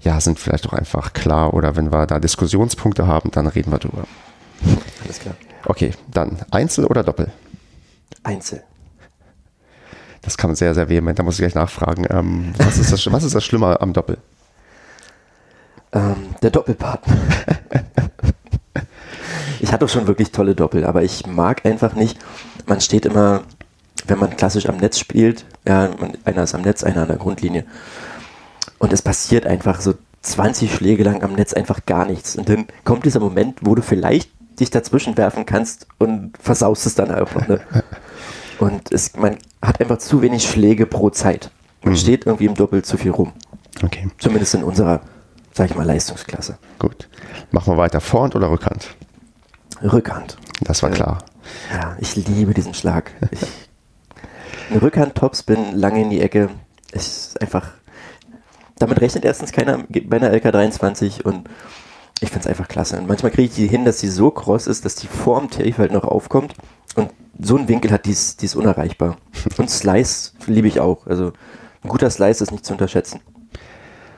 [0.00, 3.78] ja, sind vielleicht auch einfach klar oder wenn wir da Diskussionspunkte haben, dann reden wir
[3.78, 4.04] drüber.
[5.04, 5.34] Alles klar.
[5.66, 7.32] Okay, dann Einzel oder Doppel?
[8.22, 8.62] Einzel.
[10.22, 11.18] Das kam sehr, sehr vehement.
[11.18, 12.06] Da muss ich gleich nachfragen.
[12.08, 14.18] Ähm, was, ist das, was ist das Schlimme am Doppel?
[15.92, 17.16] Ähm, der Doppelpartner.
[19.60, 22.18] ich hatte schon wirklich tolle Doppel, aber ich mag einfach nicht.
[22.66, 23.42] Man steht immer,
[24.06, 25.90] wenn man klassisch am Netz spielt, ja,
[26.24, 27.64] einer ist am Netz, einer an der Grundlinie.
[28.78, 32.36] Und es passiert einfach so 20 Schläge lang am Netz einfach gar nichts.
[32.36, 34.30] Und dann kommt dieser Moment, wo du vielleicht
[34.60, 37.48] dich dazwischen werfen kannst und versaust es dann einfach.
[37.48, 37.60] Ne?
[38.58, 41.50] Und es, man hat einfach zu wenig Schläge pro Zeit.
[41.82, 41.98] Man mhm.
[41.98, 43.32] steht irgendwie im Doppel zu viel rum.
[43.82, 44.08] Okay.
[44.18, 45.00] Zumindest in unserer,
[45.52, 46.58] sag ich mal, Leistungsklasse.
[46.78, 47.08] Gut.
[47.50, 48.00] Machen wir weiter.
[48.00, 48.94] Vorhand oder Rückhand?
[49.82, 50.38] Rückhand.
[50.60, 51.18] Das war klar.
[51.72, 53.10] Ja, ich liebe diesen Schlag.
[53.30, 53.40] Ich,
[54.70, 56.50] eine Rückhand-Tops bin lange in die Ecke.
[56.92, 57.72] Ist einfach.
[58.78, 61.48] Damit rechnet erstens keiner bei einer LK23 und
[62.20, 62.98] ich finde es einfach klasse.
[62.98, 65.78] Und manchmal kriege ich die hin, dass sie so kross ist, dass die Form tief
[65.78, 66.54] halt noch aufkommt.
[66.94, 69.16] Und so einen Winkel hat, die ist, die ist unerreichbar.
[69.58, 71.06] Und Slice liebe ich auch.
[71.06, 71.32] Also
[71.82, 73.20] ein guter Slice ist nicht zu unterschätzen.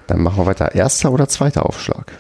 [0.07, 0.75] Dann machen wir weiter.
[0.75, 2.13] Erster oder zweiter Aufschlag?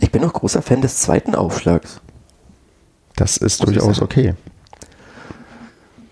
[0.00, 2.00] Ich bin auch großer Fan des zweiten Aufschlags.
[3.16, 4.34] Das ist durchaus okay.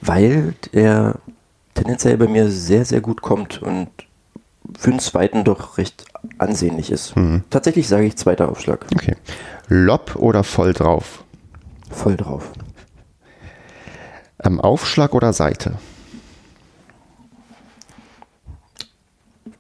[0.01, 1.17] Weil der
[1.79, 3.89] tendenziell bei mir sehr, sehr gut kommt und
[4.79, 6.05] für den zweiten doch recht
[6.39, 7.17] ansehnlich ist.
[7.17, 7.45] Mhm.
[7.51, 8.87] Tatsächlich sage ich zweiter Aufschlag.
[8.95, 9.17] Okay.
[9.69, 11.25] Lob oder voll drauf?
[11.91, 12.51] Voll drauf.
[14.43, 15.75] Ähm, Aufschlag oder Seite?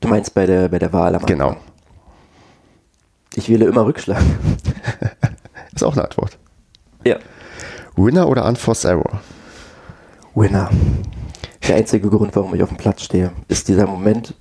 [0.00, 1.56] Du meinst bei der, bei der Wahl am Genau.
[3.34, 4.22] Ich wähle immer Rückschlag.
[5.74, 6.38] ist auch eine Antwort.
[7.04, 7.16] Ja.
[7.96, 9.20] Winner oder Unforced Error?
[10.34, 10.70] Winner.
[11.68, 14.34] Der einzige Grund, warum ich auf dem Platz stehe, ist dieser Moment,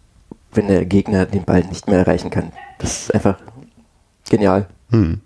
[0.54, 2.54] wenn der Gegner den Ball nicht mehr erreichen kann.
[2.80, 3.38] Das ist einfach
[4.30, 4.68] genial.
[4.92, 5.20] Hm.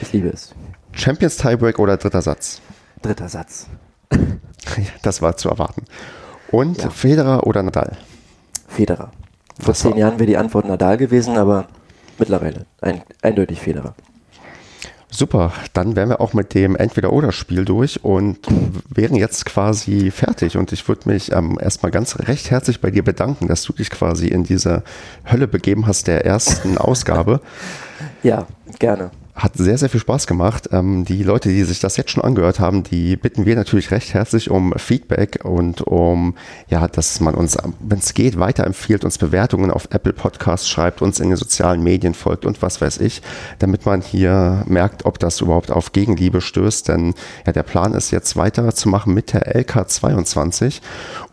[0.00, 0.54] Ich liebe es.
[0.92, 2.62] Champions Tiebreak oder dritter Satz?
[3.02, 3.66] Dritter Satz.
[5.02, 5.84] das war zu erwarten.
[6.50, 6.88] Und ja.
[6.88, 7.98] Federer oder Nadal?
[8.66, 9.12] Federer.
[9.58, 11.68] Vor das zehn Jahren wäre die Antwort Nadal gewesen, aber
[12.18, 13.94] mittlerweile ein, eindeutig Federer.
[15.10, 18.38] Super, dann wären wir auch mit dem Entweder-Oder-Spiel durch und
[18.88, 20.56] wären jetzt quasi fertig.
[20.56, 23.90] Und ich würde mich ähm, erstmal ganz recht herzlich bei dir bedanken, dass du dich
[23.90, 24.82] quasi in diese
[25.30, 27.40] Hölle begeben hast der ersten Ausgabe.
[28.22, 28.46] Ja,
[28.78, 29.10] gerne.
[29.36, 30.70] Hat sehr, sehr viel Spaß gemacht.
[30.72, 34.14] Ähm, die Leute, die sich das jetzt schon angehört haben, die bitten wir natürlich recht
[34.14, 36.34] herzlich um Feedback und um,
[36.68, 41.20] ja, dass man uns, wenn es geht, weiterempfiehlt, uns Bewertungen auf Apple Podcasts schreibt, uns
[41.20, 43.20] in den sozialen Medien folgt und was weiß ich,
[43.58, 46.88] damit man hier merkt, ob das überhaupt auf Gegenliebe stößt.
[46.88, 47.12] Denn
[47.46, 50.80] ja, der Plan ist jetzt weiterzumachen mit der LK22.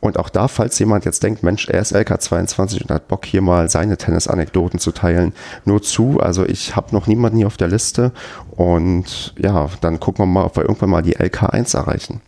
[0.02, 3.42] Und auch da, falls jemand jetzt denkt, Mensch, er ist LK22 und hat Bock, hier
[3.42, 5.32] mal seine Tennis-Anekdoten zu teilen,
[5.64, 6.20] nur zu.
[6.20, 8.12] Also ich habe noch niemanden hier auf der Liste Liste.
[8.52, 12.22] Und ja, dann gucken wir mal, ob wir irgendwann mal die LK1 erreichen.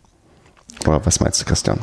[0.86, 1.78] Oder was meinst du, Christian?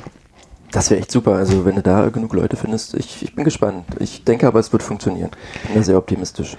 [0.72, 1.34] Das wäre echt super.
[1.34, 3.86] Also, wenn du da genug Leute findest, ich, ich bin gespannt.
[4.00, 5.32] Ich denke aber, es wird funktionieren.
[5.56, 6.58] Ich bin da sehr optimistisch.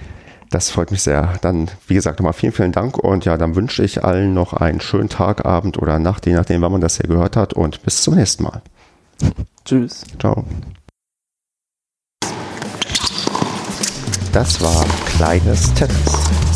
[0.51, 1.33] Das freut mich sehr.
[1.41, 4.79] Dann, wie gesagt, nochmal vielen, vielen Dank und ja, dann wünsche ich allen noch einen
[4.79, 8.03] schönen Tag, Abend oder Nacht, je nachdem, wann man das hier gehört hat und bis
[8.03, 8.61] zum nächsten Mal.
[9.65, 10.03] Tschüss.
[10.19, 10.45] Ciao.
[14.31, 16.54] Das war Kleines Tennis